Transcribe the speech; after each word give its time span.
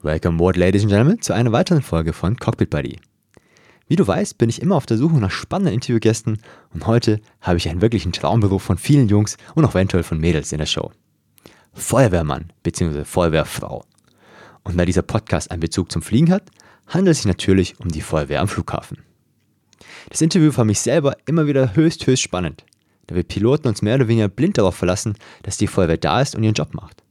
Welcome 0.00 0.36
aboard, 0.36 0.56
ladies 0.56 0.82
and 0.82 0.92
gentlemen, 0.92 1.20
zu 1.20 1.32
einer 1.32 1.50
weiteren 1.50 1.82
Folge 1.82 2.12
von 2.12 2.36
Cockpit 2.36 2.70
Buddy. 2.70 3.00
Wie 3.88 3.96
du 3.96 4.06
weißt, 4.06 4.38
bin 4.38 4.48
ich 4.48 4.62
immer 4.62 4.76
auf 4.76 4.86
der 4.86 4.96
Suche 4.96 5.16
nach 5.16 5.32
spannenden 5.32 5.74
Interviewgästen 5.74 6.38
und 6.72 6.86
heute 6.86 7.20
habe 7.40 7.56
ich 7.56 7.68
einen 7.68 7.80
wirklichen 7.80 8.12
Traumberuf 8.12 8.62
von 8.62 8.78
vielen 8.78 9.08
Jungs 9.08 9.36
und 9.56 9.64
auch 9.64 9.72
eventuell 9.72 10.04
von 10.04 10.20
Mädels 10.20 10.52
in 10.52 10.58
der 10.58 10.66
Show. 10.66 10.92
Feuerwehrmann 11.72 12.52
bzw. 12.62 13.04
Feuerwehrfrau. 13.04 13.84
Und 14.62 14.78
da 14.78 14.84
dieser 14.84 15.02
Podcast 15.02 15.50
einen 15.50 15.58
Bezug 15.58 15.90
zum 15.90 16.00
Fliegen 16.00 16.30
hat, 16.30 16.44
handelt 16.86 17.16
es 17.16 17.22
sich 17.22 17.26
natürlich 17.26 17.80
um 17.80 17.88
die 17.88 18.00
Feuerwehr 18.00 18.40
am 18.40 18.46
Flughafen. 18.46 18.98
Das 20.10 20.20
Interview 20.20 20.52
fand 20.52 20.68
mich 20.68 20.78
selber 20.78 21.16
immer 21.26 21.48
wieder 21.48 21.74
höchst, 21.74 22.06
höchst 22.06 22.22
spannend, 22.22 22.64
da 23.08 23.16
wir 23.16 23.24
Piloten 23.24 23.66
uns 23.66 23.82
mehr 23.82 23.96
oder 23.96 24.06
weniger 24.06 24.28
blind 24.28 24.58
darauf 24.58 24.76
verlassen, 24.76 25.16
dass 25.42 25.56
die 25.56 25.66
Feuerwehr 25.66 25.96
da 25.96 26.20
ist 26.20 26.36
und 26.36 26.44
ihren 26.44 26.54
Job 26.54 26.72
macht. 26.72 27.02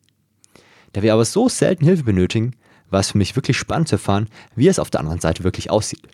Da 0.93 1.01
wir 1.01 1.13
aber 1.13 1.25
so 1.25 1.49
selten 1.49 1.83
Hilfe 1.83 2.03
benötigen, 2.03 2.55
war 2.89 2.99
es 2.99 3.11
für 3.11 3.17
mich 3.17 3.35
wirklich 3.35 3.57
spannend 3.57 3.87
zu 3.87 3.95
erfahren, 3.95 4.29
wie 4.55 4.67
es 4.67 4.79
auf 4.79 4.89
der 4.89 5.01
anderen 5.01 5.19
Seite 5.19 5.43
wirklich 5.43 5.69
aussieht. 5.69 6.07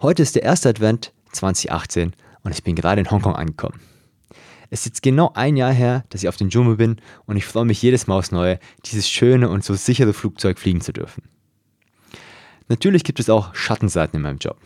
Heute 0.00 0.22
ist 0.22 0.34
der 0.34 0.42
erste 0.42 0.68
Advent 0.68 1.12
2018 1.32 2.14
und 2.42 2.52
ich 2.52 2.62
bin 2.62 2.74
gerade 2.74 3.00
in 3.00 3.10
Hongkong 3.10 3.34
angekommen. 3.34 3.80
Es 4.70 4.80
ist 4.80 4.86
jetzt 4.86 5.02
genau 5.02 5.32
ein 5.34 5.56
Jahr 5.56 5.72
her, 5.72 6.04
dass 6.10 6.22
ich 6.22 6.28
auf 6.28 6.36
den 6.36 6.48
Jume 6.48 6.76
bin 6.76 6.96
und 7.26 7.36
ich 7.36 7.46
freue 7.46 7.64
mich 7.64 7.80
jedes 7.80 8.06
Mal 8.06 8.18
aufs 8.18 8.32
Neue, 8.32 8.58
dieses 8.86 9.08
schöne 9.08 9.48
und 9.48 9.64
so 9.64 9.74
sichere 9.74 10.12
Flugzeug 10.12 10.58
fliegen 10.58 10.80
zu 10.80 10.92
dürfen. 10.92 11.22
Natürlich 12.68 13.04
gibt 13.04 13.20
es 13.20 13.30
auch 13.30 13.54
Schattenseiten 13.54 14.16
in 14.16 14.22
meinem 14.22 14.38
Job. 14.38 14.58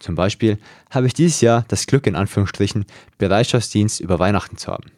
Zum 0.00 0.16
Beispiel 0.16 0.58
habe 0.90 1.06
ich 1.06 1.14
dieses 1.14 1.40
Jahr 1.40 1.64
das 1.68 1.86
Glück 1.86 2.06
in 2.06 2.16
Anführungsstrichen, 2.16 2.84
Bereitschaftsdienst 3.16 4.00
über 4.00 4.18
Weihnachten 4.18 4.56
zu 4.56 4.70
haben. 4.70 4.90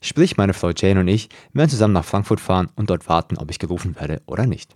Sprich, 0.00 0.36
meine 0.36 0.54
Frau 0.54 0.70
Jane 0.70 1.00
und 1.00 1.08
ich 1.08 1.28
werden 1.52 1.70
zusammen 1.70 1.94
nach 1.94 2.04
Frankfurt 2.04 2.40
fahren 2.40 2.68
und 2.76 2.90
dort 2.90 3.08
warten, 3.08 3.36
ob 3.38 3.50
ich 3.50 3.58
gerufen 3.58 3.96
werde 3.96 4.22
oder 4.26 4.46
nicht. 4.46 4.74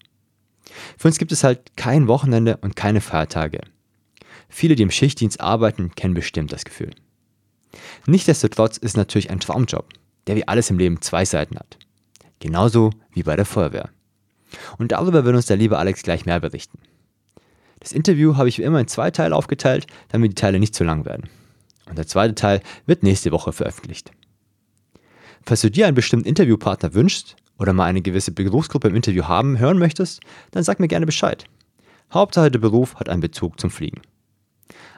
Für 0.97 1.09
uns 1.09 1.19
gibt 1.19 1.33
es 1.33 1.45
halt 1.45 1.77
kein 1.77 2.09
Wochenende 2.09 2.59
und 2.59 2.77
keine 2.77 3.01
Feiertage. 3.01 3.61
Viele, 4.49 4.75
die 4.75 4.83
im 4.83 4.91
Schichtdienst 4.91 5.41
arbeiten, 5.41 5.95
kennen 5.95 6.15
bestimmt 6.15 6.53
das 6.53 6.65
Gefühl. 6.65 6.91
Nichtsdestotrotz 8.07 8.77
ist 8.77 8.97
natürlich 8.97 9.31
ein 9.31 9.41
Traumjob, 9.41 9.89
der 10.27 10.37
wie 10.37 10.49
alles 10.49 10.71
im 10.71 10.79
Leben 10.79 11.01
zwei 11.01 11.25
Seiten 11.25 11.57
hat. 11.57 11.79
Genauso 12.41 12.91
wie 13.13 13.23
bei 13.23 13.37
der 13.37 13.45
Feuerwehr. 13.45 13.91
Und 14.79 14.93
darüber 14.93 15.25
wird 15.25 15.37
uns 15.37 15.47
der 15.47 15.57
liebe 15.57 15.79
Alex 15.79 16.03
gleich 16.03 16.27
mehr 16.27 16.41
berichten. 16.41 16.79
Das 17.79 17.93
Interview 17.93 18.37
habe 18.37 18.49
ich 18.49 18.59
wie 18.59 18.63
immer 18.63 18.81
in 18.81 18.89
zwei 18.89 19.11
Teile 19.11 19.37
aufgeteilt, 19.37 19.87
damit 20.09 20.33
die 20.33 20.35
Teile 20.35 20.59
nicht 20.59 20.75
zu 20.75 20.85
lang 20.85 21.05
werden. 21.05 21.29
Und 21.89 21.97
der 21.97 22.07
zweite 22.07 22.35
Teil 22.35 22.61
wird 22.87 23.03
nächste 23.03 23.33
Woche 23.33 23.53
veröffentlicht. 23.53 24.11
Falls 25.43 25.61
du 25.63 25.71
dir 25.71 25.87
einen 25.87 25.95
bestimmten 25.95 26.29
Interviewpartner 26.29 26.95
wünschst 26.95 27.37
oder 27.59 27.73
mal 27.73 27.87
eine 27.87 28.03
gewisse 28.03 28.33
Berufsgruppe 28.33 28.89
im 28.89 28.97
Interview 28.97 29.25
haben, 29.25 29.59
hören 29.59 29.79
möchtest, 29.79 30.21
dann 30.51 30.63
sag 30.63 30.81
mir 30.81 30.89
gerne 30.89 31.07
Bescheid. 31.07 31.45
Hauptsache 32.13 32.51
der 32.51 32.59
Beruf 32.59 32.97
hat 32.97 33.09
einen 33.09 33.21
Bezug 33.21 33.61
zum 33.61 33.71
Fliegen. 33.71 34.03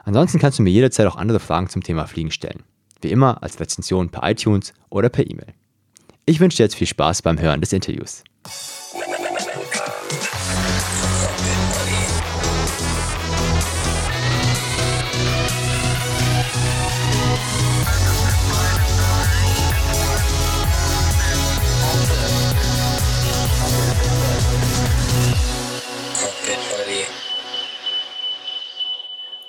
Ansonsten 0.03 0.39
kannst 0.39 0.59
du 0.59 0.63
mir 0.63 0.71
jederzeit 0.71 1.07
auch 1.07 1.15
andere 1.15 1.39
Fragen 1.39 1.69
zum 1.69 1.83
Thema 1.83 2.07
Fliegen 2.07 2.31
stellen. 2.31 2.63
Wie 3.01 3.11
immer 3.11 3.41
als 3.43 3.59
Rezension 3.59 4.09
per 4.09 4.29
iTunes 4.29 4.73
oder 4.89 5.09
per 5.09 5.29
E-Mail. 5.29 5.53
Ich 6.25 6.39
wünsche 6.39 6.57
dir 6.57 6.63
jetzt 6.63 6.75
viel 6.75 6.87
Spaß 6.87 7.21
beim 7.21 7.39
Hören 7.39 7.61
des 7.61 7.73
Interviews. 7.73 8.23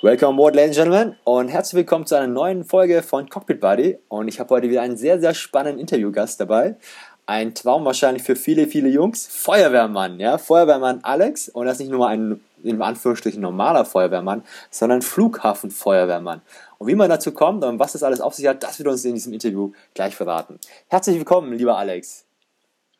Welcome 0.05 0.35
aboard, 0.35 0.55
ladies 0.55 0.77
and 0.77 0.91
gentlemen, 0.91 1.15
und 1.23 1.47
herzlich 1.47 1.79
willkommen 1.79 2.05
zu 2.05 2.13
einer 2.13 2.27
neuen 2.27 2.63
Folge 2.63 3.01
von 3.01 3.27
Cockpit 3.27 3.59
Buddy. 3.59 3.97
Und 4.07 4.27
ich 4.27 4.39
habe 4.39 4.53
heute 4.53 4.69
wieder 4.69 4.83
einen 4.83 4.97
sehr, 4.97 5.19
sehr 5.19 5.33
spannenden 5.33 5.79
Interviewgast 5.79 6.39
dabei. 6.39 6.75
Ein 7.25 7.55
Traum 7.55 7.85
wahrscheinlich 7.85 8.21
für 8.21 8.35
viele, 8.35 8.67
viele 8.67 8.89
Jungs. 8.89 9.25
Feuerwehrmann, 9.25 10.19
ja, 10.19 10.37
Feuerwehrmann 10.37 10.99
Alex. 11.01 11.49
Und 11.49 11.65
das 11.65 11.77
ist 11.77 11.79
nicht 11.79 11.91
nur 11.91 12.07
ein, 12.07 12.39
in 12.63 12.79
Anführungsstrichen, 12.83 13.41
normaler 13.41 13.83
Feuerwehrmann, 13.83 14.43
sondern 14.69 15.01
Flughafenfeuerwehrmann. 15.01 16.43
Und 16.77 16.87
wie 16.87 16.93
man 16.93 17.09
dazu 17.09 17.31
kommt 17.31 17.63
und 17.63 17.79
was 17.79 17.93
das 17.93 18.03
alles 18.03 18.21
auf 18.21 18.35
sich 18.35 18.45
hat, 18.45 18.61
das 18.61 18.77
wird 18.77 18.87
uns 18.87 19.03
in 19.05 19.15
diesem 19.15 19.33
Interview 19.33 19.71
gleich 19.95 20.15
verraten. 20.15 20.59
Herzlich 20.87 21.15
willkommen, 21.15 21.51
lieber 21.53 21.79
Alex. 21.79 22.27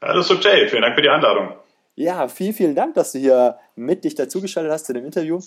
Hallo, 0.02 0.24
Subjay. 0.24 0.68
Vielen 0.70 0.82
Dank 0.82 0.96
für 0.96 1.04
die 1.04 1.10
Einladung. 1.10 1.50
Ja, 1.94 2.28
vielen, 2.28 2.54
vielen 2.54 2.74
Dank, 2.74 2.96
dass 2.96 3.12
du 3.12 3.20
hier 3.20 3.60
mit 3.76 4.04
dich 4.04 4.16
dazugeschaltet 4.16 4.72
hast 4.72 4.88
zu 4.88 4.94
dem 4.94 5.06
Interview. 5.06 5.40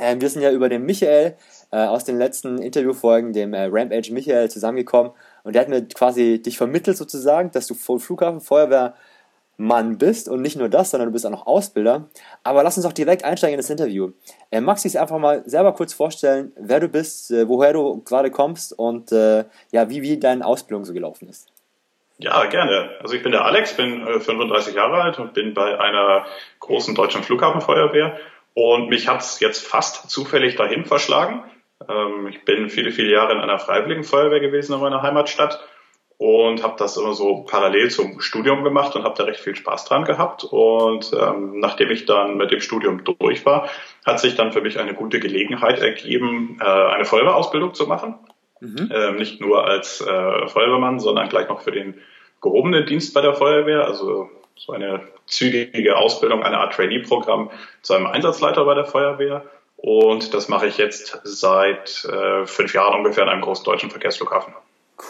Ähm, 0.00 0.20
wir 0.20 0.30
sind 0.30 0.42
ja 0.42 0.50
über 0.50 0.68
den 0.68 0.84
Michael 0.84 1.36
äh, 1.70 1.76
aus 1.76 2.04
den 2.04 2.16
letzten 2.16 2.58
Interviewfolgen, 2.58 3.32
dem 3.34 3.52
äh, 3.52 3.68
Rampage 3.70 4.12
Michael, 4.12 4.50
zusammengekommen 4.50 5.12
und 5.44 5.54
der 5.54 5.62
hat 5.62 5.68
mir 5.68 5.86
quasi 5.86 6.40
dich 6.40 6.56
vermittelt 6.56 6.96
sozusagen, 6.96 7.50
dass 7.50 7.66
du 7.66 7.74
Flughafen 7.74 8.40
Feuerwehrmann 8.40 9.98
bist 9.98 10.28
und 10.28 10.40
nicht 10.40 10.56
nur 10.56 10.70
das, 10.70 10.90
sondern 10.90 11.08
du 11.08 11.12
bist 11.12 11.26
auch 11.26 11.30
noch 11.30 11.46
Ausbilder. 11.46 12.08
Aber 12.42 12.62
lass 12.62 12.78
uns 12.78 12.86
doch 12.86 12.94
direkt 12.94 13.24
einsteigen 13.24 13.54
in 13.54 13.60
das 13.60 13.68
Interview. 13.68 14.12
Äh, 14.50 14.62
magst 14.62 14.84
du 14.84 14.88
dich 14.88 14.98
einfach 14.98 15.18
mal 15.18 15.42
selber 15.44 15.74
kurz 15.74 15.92
vorstellen, 15.92 16.52
wer 16.56 16.80
du 16.80 16.88
bist, 16.88 17.30
äh, 17.30 17.46
woher 17.46 17.74
du 17.74 18.02
gerade 18.02 18.30
kommst 18.30 18.76
und 18.78 19.12
äh, 19.12 19.44
ja, 19.70 19.90
wie, 19.90 20.00
wie 20.00 20.18
deine 20.18 20.46
Ausbildung 20.46 20.86
so 20.86 20.94
gelaufen 20.94 21.28
ist? 21.28 21.48
Ja, 22.16 22.44
gerne. 22.46 22.90
Also 23.00 23.14
ich 23.14 23.22
bin 23.22 23.32
der 23.32 23.44
Alex, 23.44 23.74
bin 23.76 24.02
35 24.04 24.72
äh, 24.72 24.76
Jahre 24.76 25.02
alt 25.02 25.18
und 25.18 25.34
bin 25.34 25.54
bei 25.54 25.78
einer 25.78 26.26
großen 26.58 26.94
deutschen 26.94 27.22
Flughafenfeuerwehr 27.22 28.18
und 28.54 28.88
mich 28.88 29.08
hat 29.08 29.20
es 29.20 29.40
jetzt 29.40 29.66
fast 29.66 30.10
zufällig 30.10 30.56
dahin 30.56 30.84
verschlagen. 30.84 31.44
Ähm, 31.88 32.28
ich 32.28 32.44
bin 32.44 32.68
viele, 32.68 32.90
viele 32.90 33.12
Jahre 33.12 33.32
in 33.32 33.38
einer 33.38 33.58
freiwilligen 33.58 34.04
Feuerwehr 34.04 34.40
gewesen 34.40 34.74
in 34.74 34.80
meiner 34.80 35.02
Heimatstadt 35.02 35.60
und 36.20 36.62
habe 36.62 36.74
das 36.76 36.98
immer 36.98 37.14
so 37.14 37.46
parallel 37.48 37.90
zum 37.90 38.20
Studium 38.20 38.62
gemacht 38.62 38.94
und 38.94 39.04
habe 39.04 39.14
da 39.16 39.24
recht 39.24 39.40
viel 39.40 39.56
Spaß 39.56 39.86
dran 39.86 40.04
gehabt. 40.04 40.44
Und 40.44 41.12
ähm, 41.18 41.60
nachdem 41.60 41.90
ich 41.90 42.04
dann 42.04 42.36
mit 42.36 42.50
dem 42.50 42.60
Studium 42.60 43.04
durch 43.04 43.46
war, 43.46 43.70
hat 44.04 44.20
sich 44.20 44.34
dann 44.34 44.52
für 44.52 44.60
mich 44.60 44.78
eine 44.78 44.92
gute 44.92 45.18
Gelegenheit 45.18 45.80
ergeben, 45.80 46.58
äh, 46.60 46.64
eine 46.64 47.06
Feuerwehrausbildung 47.06 47.72
zu 47.72 47.86
machen. 47.86 48.16
Mhm. 48.60 48.90
Ähm, 48.94 49.16
nicht 49.16 49.40
nur 49.40 49.64
als 49.64 50.02
äh, 50.02 50.46
Feuerwehrmann, 50.48 51.00
sondern 51.00 51.30
gleich 51.30 51.48
noch 51.48 51.62
für 51.62 51.72
den 51.72 51.94
gehobenen 52.42 52.84
Dienst 52.84 53.14
bei 53.14 53.22
der 53.22 53.32
Feuerwehr, 53.32 53.86
also 53.86 54.28
so 54.60 54.72
eine 54.72 55.00
zügige 55.26 55.96
Ausbildung, 55.96 56.42
eine 56.42 56.58
Art 56.58 56.74
Trainee-Programm 56.74 57.50
zu 57.80 57.94
einem 57.94 58.06
Einsatzleiter 58.06 58.64
bei 58.66 58.74
der 58.74 58.84
Feuerwehr. 58.84 59.42
Und 59.78 60.34
das 60.34 60.48
mache 60.48 60.66
ich 60.66 60.76
jetzt 60.76 61.18
seit 61.24 62.04
äh, 62.04 62.46
fünf 62.46 62.74
Jahren 62.74 62.98
ungefähr 62.98 63.24
in 63.24 63.30
einem 63.30 63.40
großen 63.40 63.64
deutschen 63.64 63.90
Verkehrsflughafen. 63.90 64.52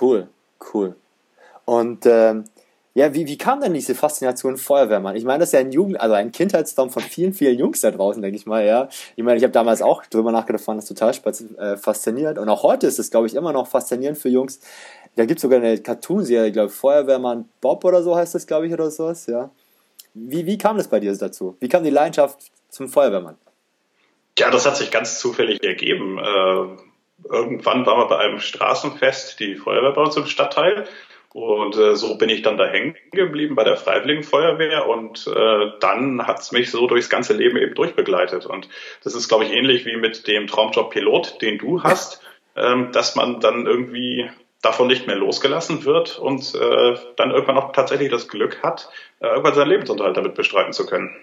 Cool, 0.00 0.28
cool. 0.72 0.94
Und 1.65 2.06
ähm, 2.06 2.44
ja, 3.00 3.15
wie, 3.15 3.27
wie 3.27 3.38
kam 3.38 3.62
denn 3.62 3.72
diese 3.72 3.94
Faszination 3.94 4.59
Feuerwehrmann? 4.59 5.16
Ich 5.16 5.25
meine, 5.25 5.38
das 5.38 5.49
ist 5.49 5.53
ja 5.55 5.61
ein 5.61 5.72
Jugend, 5.72 5.99
also 5.99 6.15
ein 6.15 6.33
Kindheitstraum 6.33 6.91
von 6.91 7.03
vielen, 7.03 7.33
vielen 7.33 7.59
Jungs 7.59 7.81
da 7.81 7.91
draußen, 7.91 8.21
denke 8.21 8.37
ich 8.37 8.44
mal, 8.44 8.66
ja. 8.66 8.91
Ich 9.16 9.25
meine, 9.25 9.38
ich 9.38 9.43
habe 9.43 9.55
damals 9.55 9.81
auch 9.81 10.05
drüber 10.05 10.33
nachgedacht, 10.33 10.62
fand 10.62 10.83
das 10.83 10.87
total 10.87 11.15
äh, 11.56 11.78
faszinierend. 11.78 12.39
Und 12.39 12.50
auch 12.50 12.62
heute 12.62 12.87
ist 12.87 12.99
es, 12.99 13.10
glaube 13.10 13.27
ich, 13.27 13.34
immer 13.34 13.55
noch 13.55 13.69
faszinierend 13.69 14.19
für 14.19 14.28
Jungs. 14.28 14.60
Da 15.16 15.25
gibt 15.25 15.39
es 15.39 15.43
sogar 15.43 15.60
eine 15.60 15.78
Cartoon-Serie, 15.78 16.53
glaube 16.53 16.69
ich, 16.69 16.75
Feuerwehrmann 16.75 17.49
Bob 17.62 17.87
oder 17.87 18.03
so 18.03 18.15
heißt 18.15 18.34
das, 18.34 18.47
glaube 18.47 18.66
ich, 18.66 18.72
oder 18.75 18.91
sowas, 18.91 19.27
ja. 19.27 19.50
Wie, 20.12 20.44
wie 20.44 20.59
kam 20.59 20.77
das 20.77 20.89
bei 20.89 21.00
dir 21.00 21.16
dazu? 21.16 21.56
Wie 21.59 21.71
kam 21.71 21.83
die 21.84 21.89
Leidenschaft 21.89 22.53
zum 22.69 22.91
Feuerwehrmann? 22.91 23.39
Ja, 24.39 24.50
das 24.50 24.66
hat 24.66 24.77
sich 24.77 24.91
ganz 24.91 25.19
zufällig 25.19 25.65
ergeben. 25.65 26.19
Äh, 26.19 27.33
irgendwann 27.33 27.87
waren 27.87 27.99
wir 27.99 28.09
bei 28.09 28.19
einem 28.19 28.41
Straßenfest, 28.41 29.41
die 29.41 29.56
Feuerwehr 29.56 30.16
im 30.16 30.27
Stadtteil. 30.27 30.87
Und 31.33 31.77
äh, 31.77 31.95
so 31.95 32.19
bin 32.19 32.29
ich 32.29 32.43
dann 32.43 32.59
da 32.59 32.67
hängen 32.67 32.97
geblieben 33.13 33.55
bei 33.55 33.63
der 33.63 33.77
Freiwilligen 33.77 34.25
Feuerwehr 34.25 34.89
und 34.89 35.29
äh, 35.29 35.73
dann 35.79 36.27
hat 36.27 36.41
es 36.41 36.51
mich 36.51 36.73
so 36.73 36.89
durchs 36.89 37.09
ganze 37.09 37.34
Leben 37.34 37.57
eben 37.57 37.75
durchbegleitet. 37.75 38.47
Und 38.47 38.69
das 39.04 39.15
ist, 39.15 39.28
glaube 39.28 39.45
ich, 39.45 39.53
ähnlich 39.53 39.87
wie 39.87 39.97
mit 39.97 40.27
dem 40.27 40.49
Traumjob 40.49 40.91
Pilot, 40.91 41.41
den 41.41 41.59
du 41.59 41.84
hast, 41.84 42.21
ähm, 42.57 42.91
dass 42.93 43.15
man 43.15 43.39
dann 43.41 43.66
irgendwie 43.66 44.28
davon 44.60 44.89
nicht 44.89 45.07
mehr 45.07 45.16
losgelassen 45.16 45.84
wird 45.84 46.19
und 46.19 46.54
äh, 46.54 46.97
dann 47.16 47.31
irgendwann 47.31 47.59
auch 47.59 47.72
tatsächlich 47.72 48.10
das 48.10 48.28
Glück 48.28 48.63
hat, 48.63 48.91
äh, 49.21 49.28
irgendwann 49.28 49.54
seinen 49.54 49.71
Lebensunterhalt 49.71 50.16
damit 50.16 50.34
bestreiten 50.34 50.72
zu 50.72 50.84
können. 50.84 51.15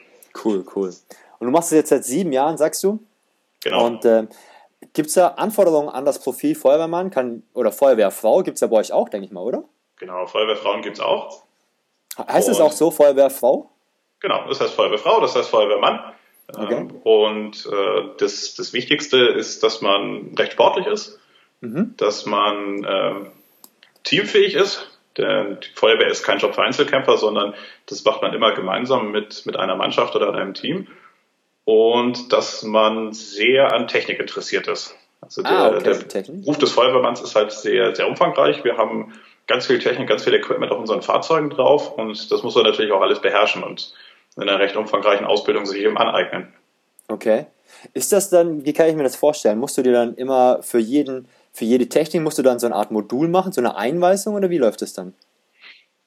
Cool, 0.44 0.64
cool. 0.76 0.94
Und 1.40 1.48
du 1.48 1.52
machst 1.52 1.72
es 1.72 1.76
jetzt 1.76 1.90
seit 1.90 2.06
sieben 2.06 2.32
Jahren, 2.32 2.58
sagst 2.58 2.82
du? 2.84 3.00
Genau. 3.62 3.86
Und 3.86 4.06
äh, 4.06 4.28
gibt 4.94 5.10
es 5.10 5.16
da 5.16 5.28
Anforderungen 5.30 5.90
an 5.90 6.06
das 6.06 6.20
Profil 6.20 6.56
Feuerwehrmann 6.56 7.12
kann, 7.12 7.44
oder 7.54 7.72
Feuerwehrfrau? 7.72 8.42
Gibt 8.44 8.56
es 8.56 8.62
ja 8.62 8.68
bei 8.68 8.78
euch 8.78 8.94
auch, 8.94 9.10
denke 9.10 9.28
ich 9.28 9.32
mal, 9.34 9.42
oder? 9.42 9.66
Genau, 9.98 10.26
Feuerwehrfrauen 10.28 10.82
gibt 10.82 10.98
es 10.98 11.04
auch. 11.04 11.44
Heißt 12.18 12.50
es 12.50 12.60
auch 12.60 12.72
so, 12.72 12.92
Feuerwehrfrau? 12.92 13.70
Genau, 14.20 14.48
das 14.48 14.62
heißt 14.62 14.74
Feuerwehrfrau, 14.74 15.20
das 15.22 15.36
heißt 15.36 15.50
Feuerwehrmann. 15.50 16.14
Okay. 16.56 16.76
Ähm, 16.76 16.92
und 17.04 17.66
äh, 17.66 18.10
das, 18.18 18.56
das 18.56 18.74
Wichtigste 18.74 19.18
ist, 19.18 19.64
dass 19.64 19.82
man 19.82 20.34
recht 20.38 20.54
sportlich 20.54 20.88
ist, 20.88 21.20
mhm. 21.62 21.94
dass 21.98 22.26
man 22.26 22.84
äh, 22.84 23.30
teamfähig 24.04 24.56
ist, 24.56 24.90
Denn 25.18 25.60
die 25.60 25.70
Feuerwehr 25.74 26.08
ist 26.08 26.24
kein 26.24 26.38
Job 26.38 26.56
für 26.56 26.62
Einzelkämpfer, 26.62 27.18
sondern 27.18 27.56
das 27.88 28.04
macht 28.06 28.22
man 28.22 28.34
immer 28.34 28.54
gemeinsam 28.54 29.12
mit, 29.12 29.46
mit 29.46 29.56
einer 29.58 29.76
Mannschaft 29.76 30.16
oder 30.16 30.34
einem 30.34 30.54
Team. 30.54 30.88
Und 31.66 32.32
dass 32.32 32.64
man 32.64 33.12
sehr 33.12 33.74
an 33.74 33.88
Technik 33.88 34.20
interessiert 34.20 34.68
ist. 34.68 34.96
Also 35.20 35.42
der, 35.42 35.52
ah, 35.52 35.76
okay. 35.76 36.00
der 36.14 36.26
Ruf 36.46 36.58
des 36.58 36.72
Feuerwehrmanns 36.72 37.22
ist 37.22 37.36
halt 37.36 37.52
sehr, 37.52 37.96
sehr 37.96 38.08
umfangreich. 38.08 38.64
Wir 38.64 38.78
haben 38.78 39.14
ganz 39.48 39.68
viel 39.68 39.80
Technik, 39.80 40.08
ganz 40.08 40.24
viel 40.24 40.34
Equipment 40.34 40.72
auf 40.72 40.80
unseren 40.80 41.02
Fahrzeugen 41.02 41.50
drauf 41.50 41.98
und 41.98 42.32
das 42.32 42.44
muss 42.44 42.56
man 42.56 42.66
natürlich 42.66 42.92
auch 42.92 43.02
alles 43.02 43.22
beherrschen 43.22 43.64
und 43.64 43.94
in 44.36 44.44
einer 44.44 44.60
recht 44.60 44.76
umfangreichen 44.76 45.26
Ausbildung 45.26 45.66
sich 45.66 45.82
eben 45.82 45.98
aneignen. 45.98 46.54
Okay. 47.08 47.48
Ist 47.94 48.12
das 48.12 48.30
dann, 48.30 48.66
wie 48.66 48.74
kann 48.74 48.88
ich 48.88 48.96
mir 48.96 49.04
das 49.04 49.16
vorstellen? 49.16 49.60
Musst 49.60 49.78
du 49.78 49.82
dir 49.82 49.94
dann 49.94 50.16
immer 50.16 50.62
für 50.62 50.80
jeden, 50.80 51.28
für 51.54 51.66
jede 51.66 51.88
Technik 51.88 52.22
musst 52.22 52.38
du 52.38 52.44
dann 52.44 52.60
so 52.60 52.68
eine 52.68 52.76
Art 52.76 52.92
Modul 52.92 53.28
machen, 53.28 53.52
so 53.52 53.62
eine 53.62 53.76
Einweisung 53.76 54.36
oder 54.36 54.50
wie 54.50 54.58
läuft 54.58 54.82
das 54.82 54.94
dann? 54.94 55.14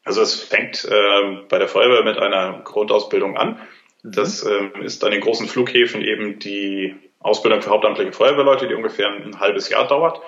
Also 0.04 0.22
es 0.22 0.34
fängt 0.34 0.84
äh, 0.84 1.36
bei 1.48 1.58
der 1.58 1.68
Feuerwehr 1.68 2.04
mit 2.04 2.18
einer 2.18 2.60
Grundausbildung 2.64 3.36
an. 3.36 3.60
Mhm. 4.02 4.12
Das 4.12 4.42
äh, 4.42 4.70
ist 4.82 5.04
an 5.04 5.10
den 5.10 5.20
großen 5.20 5.48
Flughäfen 5.48 6.02
eben 6.02 6.38
die 6.38 6.94
Ausbildung 7.20 7.60
für 7.60 7.70
hauptamtliche 7.70 8.12
Feuerwehrleute, 8.12 8.66
die 8.66 8.74
ungefähr 8.74 9.08
ein 9.08 9.38
halbes 9.40 9.68
Jahr 9.68 9.86
dauert. 9.86 10.20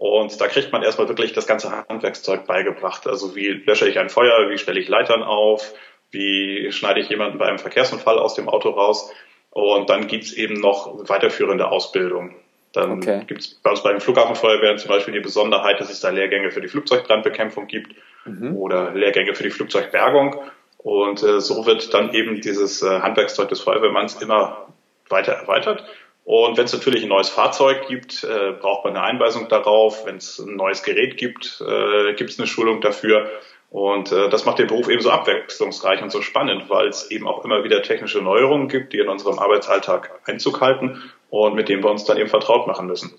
Und 0.00 0.40
da 0.40 0.48
kriegt 0.48 0.72
man 0.72 0.82
erstmal 0.82 1.08
wirklich 1.08 1.34
das 1.34 1.46
ganze 1.46 1.70
Handwerkszeug 1.86 2.46
beigebracht. 2.46 3.06
Also 3.06 3.36
wie 3.36 3.48
lösche 3.48 3.86
ich 3.86 3.98
ein 3.98 4.08
Feuer, 4.08 4.48
wie 4.48 4.56
stelle 4.56 4.80
ich 4.80 4.88
Leitern 4.88 5.22
auf, 5.22 5.74
wie 6.10 6.72
schneide 6.72 7.00
ich 7.00 7.10
jemanden 7.10 7.36
bei 7.36 7.44
einem 7.44 7.58
Verkehrsunfall 7.58 8.18
aus 8.18 8.34
dem 8.34 8.48
Auto 8.48 8.70
raus. 8.70 9.12
Und 9.50 9.90
dann 9.90 10.06
gibt's 10.06 10.32
eben 10.32 10.54
noch 10.54 11.06
weiterführende 11.10 11.70
Ausbildung. 11.70 12.34
Dann 12.72 12.92
okay. 12.92 13.24
gibt's 13.26 13.60
bei 13.62 13.68
uns 13.68 13.82
bei 13.82 13.92
den 13.92 14.00
Flughafenfeuerwehren 14.00 14.78
zum 14.78 14.88
Beispiel 14.88 15.12
die 15.12 15.20
Besonderheit, 15.20 15.78
dass 15.80 15.90
es 15.90 16.00
da 16.00 16.08
Lehrgänge 16.08 16.50
für 16.50 16.62
die 16.62 16.68
Flugzeugbrandbekämpfung 16.68 17.66
gibt 17.66 17.94
mhm. 18.24 18.56
oder 18.56 18.92
Lehrgänge 18.92 19.34
für 19.34 19.42
die 19.42 19.50
Flugzeugbergung. 19.50 20.40
Und 20.78 21.22
äh, 21.22 21.42
so 21.42 21.66
wird 21.66 21.92
dann 21.92 22.14
eben 22.14 22.40
dieses 22.40 22.82
äh, 22.82 23.00
Handwerkszeug 23.00 23.50
des 23.50 23.60
Feuerwehrmanns 23.60 24.22
immer 24.22 24.68
weiter 25.10 25.32
erweitert. 25.32 25.84
Und 26.30 26.56
wenn 26.56 26.66
es 26.66 26.72
natürlich 26.72 27.02
ein 27.02 27.08
neues 27.08 27.28
Fahrzeug 27.28 27.88
gibt, 27.88 28.22
äh, 28.22 28.52
braucht 28.52 28.84
man 28.84 28.96
eine 28.96 29.04
Einweisung 29.04 29.48
darauf. 29.48 30.06
Wenn 30.06 30.18
es 30.18 30.38
ein 30.38 30.54
neues 30.54 30.84
Gerät 30.84 31.16
gibt, 31.16 31.60
äh, 31.60 32.14
gibt 32.14 32.30
es 32.30 32.38
eine 32.38 32.46
Schulung 32.46 32.80
dafür. 32.80 33.28
Und 33.68 34.12
äh, 34.12 34.28
das 34.28 34.44
macht 34.44 34.60
den 34.60 34.68
Beruf 34.68 34.88
eben 34.88 35.00
so 35.00 35.10
abwechslungsreich 35.10 36.00
und 36.00 36.12
so 36.12 36.22
spannend, 36.22 36.70
weil 36.70 36.86
es 36.86 37.10
eben 37.10 37.26
auch 37.26 37.44
immer 37.44 37.64
wieder 37.64 37.82
technische 37.82 38.22
Neuerungen 38.22 38.68
gibt, 38.68 38.92
die 38.92 38.98
in 38.98 39.08
unserem 39.08 39.40
Arbeitsalltag 39.40 40.20
Einzug 40.24 40.60
halten 40.60 41.02
und 41.30 41.56
mit 41.56 41.68
denen 41.68 41.82
wir 41.82 41.90
uns 41.90 42.04
dann 42.04 42.16
eben 42.16 42.30
vertraut 42.30 42.68
machen 42.68 42.86
müssen. 42.86 43.12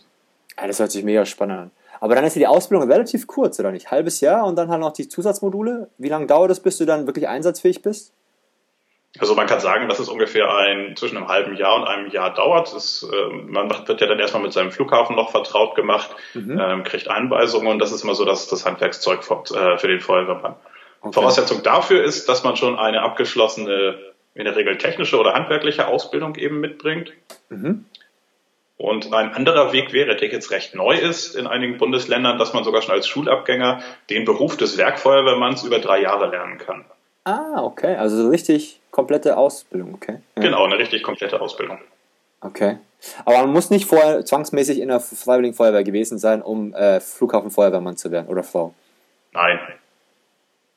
Ja, 0.57 0.67
das 0.67 0.79
hört 0.79 0.91
sich 0.91 1.03
mega 1.03 1.25
spannend 1.25 1.59
an. 1.59 1.71
Aber 1.99 2.15
dann 2.15 2.23
ist 2.23 2.37
ja 2.37 2.39
die 2.39 2.47
Ausbildung 2.47 2.89
relativ 2.89 3.27
kurz, 3.27 3.59
oder 3.59 3.73
nicht? 3.73 3.91
Halbes 3.91 4.21
Jahr 4.21 4.45
und 4.45 4.55
dann 4.55 4.69
halt 4.69 4.79
noch 4.79 4.93
die 4.93 5.09
Zusatzmodule. 5.09 5.89
Wie 5.97 6.07
lange 6.07 6.27
dauert 6.27 6.51
es, 6.51 6.61
bis 6.61 6.77
du 6.77 6.85
dann 6.85 7.07
wirklich 7.07 7.27
einsatzfähig 7.27 7.81
bist? 7.81 8.13
Also 9.19 9.35
man 9.35 9.45
kann 9.45 9.59
sagen, 9.59 9.89
dass 9.89 9.99
es 9.99 10.07
ungefähr 10.07 10.53
ein, 10.55 10.95
zwischen 10.95 11.17
einem 11.17 11.27
halben 11.27 11.55
Jahr 11.57 11.75
und 11.75 11.83
einem 11.83 12.09
Jahr 12.09 12.33
dauert. 12.33 12.73
Das, 12.73 13.03
äh, 13.11 13.33
man 13.45 13.69
wird 13.69 13.99
ja 13.99 14.07
dann 14.07 14.19
erstmal 14.19 14.41
mit 14.41 14.53
seinem 14.53 14.71
Flughafen 14.71 15.17
noch 15.17 15.31
vertraut 15.31 15.75
gemacht, 15.75 16.09
mhm. 16.33 16.57
ähm, 16.57 16.83
kriegt 16.83 17.09
Einweisungen 17.09 17.67
und 17.67 17.79
das 17.79 17.91
ist 17.91 18.03
immer 18.03 18.15
so 18.15 18.23
das, 18.23 18.47
das 18.47 18.65
Handwerkszeug 18.65 19.23
für, 19.23 19.43
äh, 19.53 19.77
für 19.77 19.87
den 19.89 19.99
Feuerwehrmann. 19.99 20.55
Okay. 21.01 21.13
Voraussetzung 21.13 21.61
dafür 21.61 22.03
ist, 22.03 22.29
dass 22.29 22.43
man 22.43 22.55
schon 22.55 22.79
eine 22.79 23.01
abgeschlossene, 23.01 23.99
in 24.33 24.45
der 24.45 24.55
Regel 24.55 24.77
technische 24.77 25.19
oder 25.19 25.33
handwerkliche 25.33 25.87
Ausbildung 25.87 26.35
eben 26.35 26.61
mitbringt. 26.61 27.11
Mhm. 27.49 27.85
Und 28.77 29.13
ein 29.13 29.33
anderer 29.33 29.73
Weg 29.73 29.93
wäre, 29.93 30.15
der 30.15 30.29
jetzt 30.29 30.51
recht 30.51 30.73
neu 30.73 30.95
ist 30.95 31.35
in 31.35 31.47
einigen 31.47 31.77
Bundesländern, 31.77 32.39
dass 32.39 32.53
man 32.53 32.63
sogar 32.63 32.81
schon 32.81 32.95
als 32.95 33.07
Schulabgänger 33.07 33.81
den 34.09 34.25
Beruf 34.25 34.57
des 34.57 34.77
Werkfeuerwehrmanns 34.77 35.63
über 35.63 35.79
drei 35.79 36.01
Jahre 36.01 36.31
lernen 36.31 36.57
kann. 36.57 36.85
Ah, 37.23 37.63
okay. 37.63 37.95
Also 37.95 38.17
so 38.23 38.29
richtig 38.29 38.79
komplette 38.91 39.37
Ausbildung, 39.37 39.93
okay. 39.93 40.19
Ja. 40.35 40.43
Genau, 40.43 40.65
eine 40.65 40.77
richtig 40.77 41.03
komplette 41.03 41.39
Ausbildung. 41.39 41.79
Okay. 42.41 42.77
Aber 43.25 43.37
man 43.39 43.51
muss 43.51 43.69
nicht 43.69 43.85
vorher 43.85 44.25
zwangsmäßig 44.25 44.79
in 44.79 44.89
der 44.89 44.99
Freiwilligen 44.99 45.53
Feuerwehr 45.55 45.83
gewesen 45.83 46.17
sein, 46.17 46.41
um 46.41 46.73
äh, 46.73 46.99
Flughafenfeuerwehrmann 46.99 47.97
zu 47.97 48.11
werden 48.11 48.27
oder 48.27 48.43
Frau. 48.43 48.73
Nein. 49.33 49.59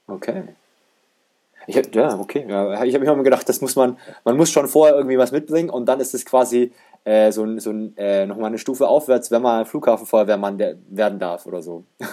Okay. 0.07 0.45
Ich, 1.67 1.77
ja, 1.95 2.19
okay. 2.19 2.45
Ja, 2.47 2.85
ich 2.85 2.95
habe 2.95 3.05
mir 3.05 3.13
immer 3.13 3.23
gedacht, 3.23 3.49
das 3.49 3.61
muss 3.63 3.75
man, 3.75 3.99
man 4.25 4.37
muss 4.37 4.51
schon 4.51 4.69
vorher 4.69 4.97
irgendwie 4.97 5.19
was 5.19 5.33
mitbringen 5.33 5.71
und 5.71 5.87
dann 5.87 6.01
ist 6.01 6.13
es 6.13 6.27
quasi 6.27 6.73
äh, 7.05 7.33
so, 7.33 7.59
so 7.59 7.73
äh, 7.97 8.27
nochmal 8.27 8.49
eine 8.49 8.59
Stufe 8.59 8.87
aufwärts, 8.87 9.31
wenn 9.31 9.43
man 9.43 9.65
Flughafenfeuerwehrmann 9.65 10.59
werden 10.89 11.19
darf 11.19 11.47
oder 11.47 11.63
so. 11.63 11.85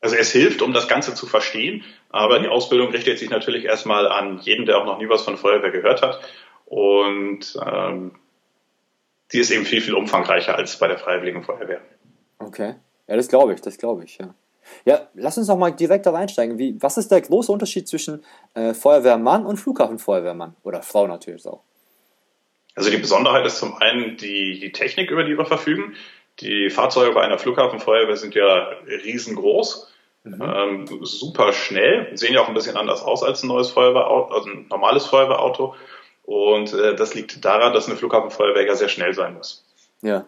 Also 0.00 0.16
es 0.16 0.32
hilft, 0.32 0.62
um 0.62 0.72
das 0.72 0.88
Ganze 0.88 1.14
zu 1.14 1.26
verstehen, 1.26 1.84
aber 2.08 2.38
die 2.38 2.48
Ausbildung 2.48 2.90
richtet 2.90 3.18
sich 3.18 3.28
natürlich 3.28 3.64
erstmal 3.64 4.08
an 4.08 4.38
jeden, 4.38 4.64
der 4.64 4.78
auch 4.78 4.86
noch 4.86 4.98
nie 4.98 5.08
was 5.08 5.22
von 5.22 5.36
Feuerwehr 5.36 5.70
gehört 5.70 6.00
hat. 6.00 6.20
Und 6.64 7.58
ähm, 7.66 8.12
die 9.32 9.38
ist 9.38 9.50
eben 9.50 9.66
viel, 9.66 9.82
viel 9.82 9.94
umfangreicher 9.94 10.56
als 10.56 10.78
bei 10.78 10.88
der 10.88 10.98
Freiwilligen 10.98 11.42
Feuerwehr. 11.42 11.80
Okay. 12.38 12.76
Ja, 13.08 13.16
das 13.16 13.28
glaube 13.28 13.52
ich, 13.52 13.60
das 13.60 13.76
glaube 13.76 14.04
ich, 14.04 14.18
ja. 14.18 14.34
Ja, 14.84 15.08
lass 15.14 15.36
uns 15.36 15.48
doch 15.48 15.56
mal 15.56 15.72
direkt 15.72 16.06
da 16.06 16.12
reinsteigen. 16.12 16.58
Wie, 16.58 16.80
was 16.80 16.96
ist 16.96 17.10
der 17.10 17.20
große 17.20 17.50
Unterschied 17.50 17.88
zwischen 17.88 18.24
äh, 18.54 18.72
Feuerwehrmann 18.72 19.44
und 19.44 19.56
Flughafenfeuerwehrmann? 19.56 20.54
Oder 20.62 20.82
Frau 20.82 21.06
natürlich 21.06 21.46
auch. 21.46 21.62
Also 22.74 22.90
die 22.90 22.98
Besonderheit 22.98 23.44
ist 23.44 23.58
zum 23.58 23.76
einen 23.76 24.16
die, 24.16 24.58
die 24.60 24.72
Technik, 24.72 25.10
über 25.10 25.24
die 25.24 25.36
wir 25.36 25.44
verfügen. 25.44 25.94
Die 26.40 26.70
Fahrzeuge 26.70 27.12
bei 27.12 27.22
einer 27.22 27.38
Flughafenfeuerwehr 27.38 28.16
sind 28.16 28.34
ja 28.34 28.70
riesengroß. 28.86 29.92
Mhm. 30.24 30.42
Ähm, 30.42 30.86
super 31.02 31.52
schnell, 31.52 32.10
sehen 32.16 32.34
ja 32.34 32.42
auch 32.42 32.48
ein 32.48 32.54
bisschen 32.54 32.76
anders 32.76 33.02
aus 33.02 33.22
als 33.22 33.42
ein 33.42 33.48
neues 33.48 33.70
Feuerwehrauto, 33.70 34.34
also 34.34 34.50
ein 34.50 34.66
normales 34.68 35.06
Feuerwehrauto. 35.06 35.74
Und 36.24 36.72
äh, 36.74 36.94
das 36.94 37.14
liegt 37.14 37.44
daran, 37.44 37.72
dass 37.72 37.88
eine 37.88 37.96
Flughafenfeuerwehr 37.96 38.66
ja 38.66 38.74
sehr 38.74 38.88
schnell 38.88 39.14
sein 39.14 39.34
muss. 39.34 39.64
Ja. 40.02 40.26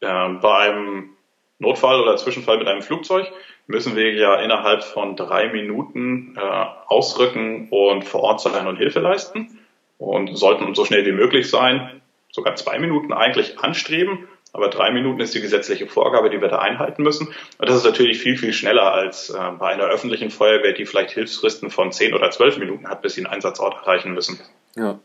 Ähm, 0.00 0.40
bei 0.40 0.70
einem 0.70 1.10
Notfall 1.58 2.00
oder 2.00 2.16
Zwischenfall 2.16 2.58
mit 2.58 2.68
einem 2.68 2.82
Flugzeug 2.82 3.32
müssen 3.66 3.96
wir 3.96 4.12
ja 4.12 4.40
innerhalb 4.40 4.84
von 4.84 5.16
drei 5.16 5.48
Minuten 5.48 6.36
äh, 6.36 6.66
ausrücken 6.86 7.68
und 7.70 8.04
vor 8.04 8.22
Ort 8.22 8.40
sein 8.40 8.66
und 8.66 8.76
Hilfe 8.76 9.00
leisten 9.00 9.58
und 9.98 10.36
sollten 10.36 10.74
so 10.74 10.84
schnell 10.84 11.06
wie 11.06 11.12
möglich 11.12 11.48
sein, 11.48 12.00
sogar 12.30 12.54
zwei 12.56 12.78
Minuten 12.78 13.12
eigentlich 13.12 13.58
anstreben. 13.58 14.28
Aber 14.56 14.70
drei 14.70 14.90
Minuten 14.90 15.20
ist 15.20 15.34
die 15.34 15.42
gesetzliche 15.42 15.86
Vorgabe, 15.86 16.30
die 16.30 16.40
wir 16.40 16.48
da 16.48 16.60
einhalten 16.60 17.02
müssen. 17.02 17.28
Und 17.58 17.68
das 17.68 17.76
ist 17.76 17.84
natürlich 17.84 18.18
viel, 18.18 18.38
viel 18.38 18.54
schneller 18.54 18.90
als 18.90 19.28
äh, 19.28 19.38
bei 19.58 19.68
einer 19.68 19.84
öffentlichen 19.84 20.30
Feuerwehr, 20.30 20.72
die 20.72 20.86
vielleicht 20.86 21.10
Hilfsfristen 21.10 21.68
von 21.68 21.92
zehn 21.92 22.14
oder 22.14 22.30
zwölf 22.30 22.56
Minuten 22.56 22.88
hat, 22.88 23.02
bis 23.02 23.14
sie 23.14 23.20
einen 23.20 23.34
Einsatzort 23.34 23.74
erreichen 23.74 24.14
müssen. 24.14 24.40
Ja. 24.74 24.98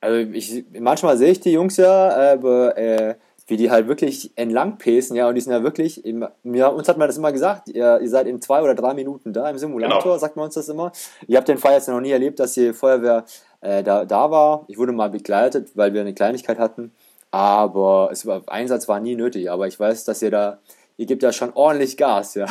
Also 0.00 0.30
ich, 0.32 0.64
manchmal 0.78 1.16
sehe 1.16 1.32
ich 1.32 1.40
die 1.40 1.50
Jungs 1.50 1.76
ja, 1.78 2.32
aber 2.32 2.78
äh, 2.78 3.16
wie 3.48 3.56
die 3.56 3.72
halt 3.72 3.88
wirklich 3.88 4.30
entlang 4.36 4.78
pacen, 4.78 5.16
ja, 5.16 5.28
und 5.28 5.34
die 5.34 5.40
sind 5.40 5.52
ja 5.52 5.64
wirklich, 5.64 6.04
im, 6.04 6.28
ja, 6.44 6.68
uns 6.68 6.88
hat 6.88 6.96
man 6.96 7.08
das 7.08 7.16
immer 7.16 7.32
gesagt, 7.32 7.68
ihr, 7.68 7.98
ihr 8.00 8.08
seid 8.08 8.28
in 8.28 8.40
zwei 8.40 8.62
oder 8.62 8.76
drei 8.76 8.94
Minuten 8.94 9.32
da 9.32 9.50
im 9.50 9.58
Simulator, 9.58 10.02
genau. 10.02 10.18
sagt 10.18 10.36
man 10.36 10.44
uns 10.44 10.54
das 10.54 10.68
immer. 10.68 10.92
Ihr 11.26 11.38
habt 11.38 11.48
den 11.48 11.58
Fall 11.58 11.72
jetzt 11.72 11.88
noch 11.88 12.00
nie 12.00 12.12
erlebt, 12.12 12.38
dass 12.38 12.52
die 12.52 12.72
Feuerwehr 12.72 13.24
äh, 13.62 13.82
da, 13.82 14.04
da 14.04 14.30
war. 14.30 14.64
Ich 14.68 14.78
wurde 14.78 14.92
mal 14.92 15.10
begleitet, 15.10 15.70
weil 15.74 15.92
wir 15.92 16.02
eine 16.02 16.14
Kleinigkeit 16.14 16.58
hatten. 16.58 16.92
Aber 17.30 18.08
es 18.12 18.26
war, 18.26 18.42
Einsatz 18.46 18.88
war 18.88 19.00
nie 19.00 19.16
nötig. 19.16 19.50
Aber 19.50 19.66
ich 19.66 19.78
weiß, 19.78 20.04
dass 20.04 20.22
ihr 20.22 20.30
da, 20.30 20.58
ihr 20.96 21.06
gebt 21.06 21.22
ja 21.22 21.32
schon 21.32 21.52
ordentlich 21.54 21.96
Gas, 21.96 22.34
ja. 22.34 22.46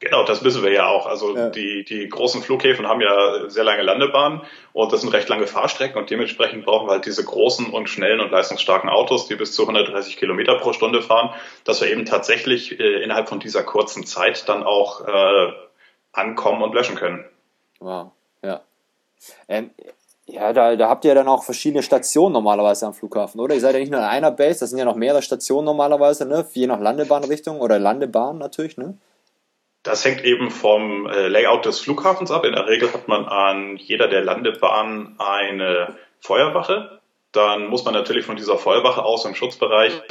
Genau, 0.00 0.24
das 0.24 0.44
wissen 0.44 0.62
wir 0.62 0.70
ja 0.70 0.86
auch. 0.86 1.06
Also 1.06 1.36
ja. 1.36 1.50
die, 1.50 1.84
die 1.84 2.08
großen 2.08 2.40
Flughäfen 2.40 2.86
haben 2.86 3.00
ja 3.00 3.48
sehr 3.48 3.64
lange 3.64 3.82
Landebahnen 3.82 4.42
und 4.72 4.92
das 4.92 5.00
sind 5.00 5.12
recht 5.12 5.28
lange 5.28 5.48
Fahrstrecken 5.48 5.98
und 5.98 6.08
dementsprechend 6.08 6.64
brauchen 6.64 6.86
wir 6.86 6.92
halt 6.92 7.06
diese 7.06 7.24
großen 7.24 7.66
und 7.66 7.88
schnellen 7.88 8.20
und 8.20 8.30
leistungsstarken 8.30 8.88
Autos, 8.88 9.26
die 9.26 9.34
bis 9.34 9.54
zu 9.54 9.62
130 9.62 10.16
Kilometer 10.16 10.54
pro 10.54 10.72
Stunde 10.72 11.02
fahren, 11.02 11.34
dass 11.64 11.80
wir 11.80 11.90
eben 11.90 12.04
tatsächlich 12.04 12.78
äh, 12.78 13.02
innerhalb 13.02 13.28
von 13.28 13.40
dieser 13.40 13.64
kurzen 13.64 14.06
Zeit 14.06 14.48
dann 14.48 14.62
auch 14.62 15.04
äh, 15.04 15.52
ankommen 16.12 16.62
und 16.62 16.74
löschen 16.74 16.94
können. 16.94 17.24
Wow, 17.80 18.12
ja. 18.44 18.60
Ähm, 19.48 19.72
ja, 20.30 20.52
da, 20.52 20.76
da 20.76 20.88
habt 20.88 21.06
ihr 21.06 21.14
dann 21.14 21.26
auch 21.26 21.42
verschiedene 21.42 21.82
Stationen 21.82 22.34
normalerweise 22.34 22.86
am 22.86 22.92
Flughafen, 22.92 23.40
oder? 23.40 23.54
Ihr 23.54 23.60
seid 23.60 23.74
ja 23.74 23.80
nicht 23.80 23.90
nur 23.90 24.00
in 24.00 24.06
einer 24.06 24.30
Base, 24.30 24.60
das 24.60 24.70
sind 24.70 24.78
ja 24.78 24.84
noch 24.84 24.94
mehrere 24.94 25.22
Stationen 25.22 25.64
normalerweise, 25.64 26.26
ne? 26.26 26.46
Je 26.52 26.66
nach 26.66 26.80
Landebahnrichtung 26.80 27.60
oder 27.60 27.78
Landebahn 27.78 28.36
natürlich, 28.36 28.76
ne? 28.76 28.98
Das 29.82 30.04
hängt 30.04 30.22
eben 30.24 30.50
vom 30.50 31.06
äh, 31.06 31.28
Layout 31.28 31.64
des 31.64 31.80
Flughafens 31.80 32.30
ab. 32.30 32.44
In 32.44 32.52
der 32.52 32.66
Regel 32.66 32.92
hat 32.92 33.08
man 33.08 33.24
an 33.24 33.76
jeder 33.76 34.08
der 34.08 34.20
Landebahnen 34.22 35.14
eine 35.18 35.96
Feuerwache. 36.20 37.00
Dann 37.32 37.68
muss 37.68 37.84
man 37.86 37.94
natürlich 37.94 38.26
von 38.26 38.36
dieser 38.36 38.58
Feuerwache 38.58 39.02
aus 39.02 39.24
im 39.24 39.34
Schutzbereich 39.34 40.02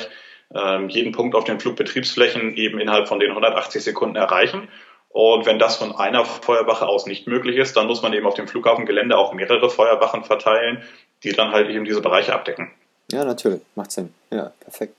ähm, 0.55 0.89
jeden 0.89 1.11
Punkt 1.11 1.35
auf 1.35 1.43
den 1.43 1.59
Flugbetriebsflächen 1.59 2.55
eben 2.55 2.79
innerhalb 2.79 3.07
von 3.07 3.19
den 3.19 3.29
180 3.29 3.83
Sekunden 3.83 4.15
erreichen. 4.15 4.67
Und 5.09 5.45
wenn 5.45 5.57
das 5.57 5.77
von 5.77 5.95
einer 5.95 6.25
Feuerwache 6.25 6.87
aus 6.87 7.05
nicht 7.05 7.27
möglich 7.27 7.57
ist, 7.57 7.75
dann 7.75 7.87
muss 7.87 8.01
man 8.01 8.13
eben 8.13 8.27
auf 8.27 8.35
dem 8.35 8.47
Flughafengelände 8.47 9.17
auch 9.17 9.33
mehrere 9.33 9.69
Feuerwachen 9.69 10.23
verteilen, 10.23 10.83
die 11.23 11.31
dann 11.31 11.51
halt 11.51 11.69
eben 11.69 11.85
diese 11.85 12.01
Bereiche 12.01 12.33
abdecken. 12.33 12.71
Ja, 13.11 13.23
natürlich, 13.25 13.61
macht 13.75 13.91
Sinn. 13.91 14.13
Ja, 14.31 14.51
perfekt. 14.59 14.95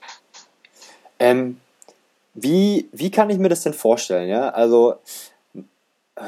Ähm, 1.19 1.59
wie, 2.33 2.89
wie 2.91 3.11
kann 3.11 3.29
ich 3.29 3.37
mir 3.37 3.49
das 3.49 3.63
denn 3.63 3.73
vorstellen? 3.73 4.29
Ja, 4.29 4.49
also 4.49 4.95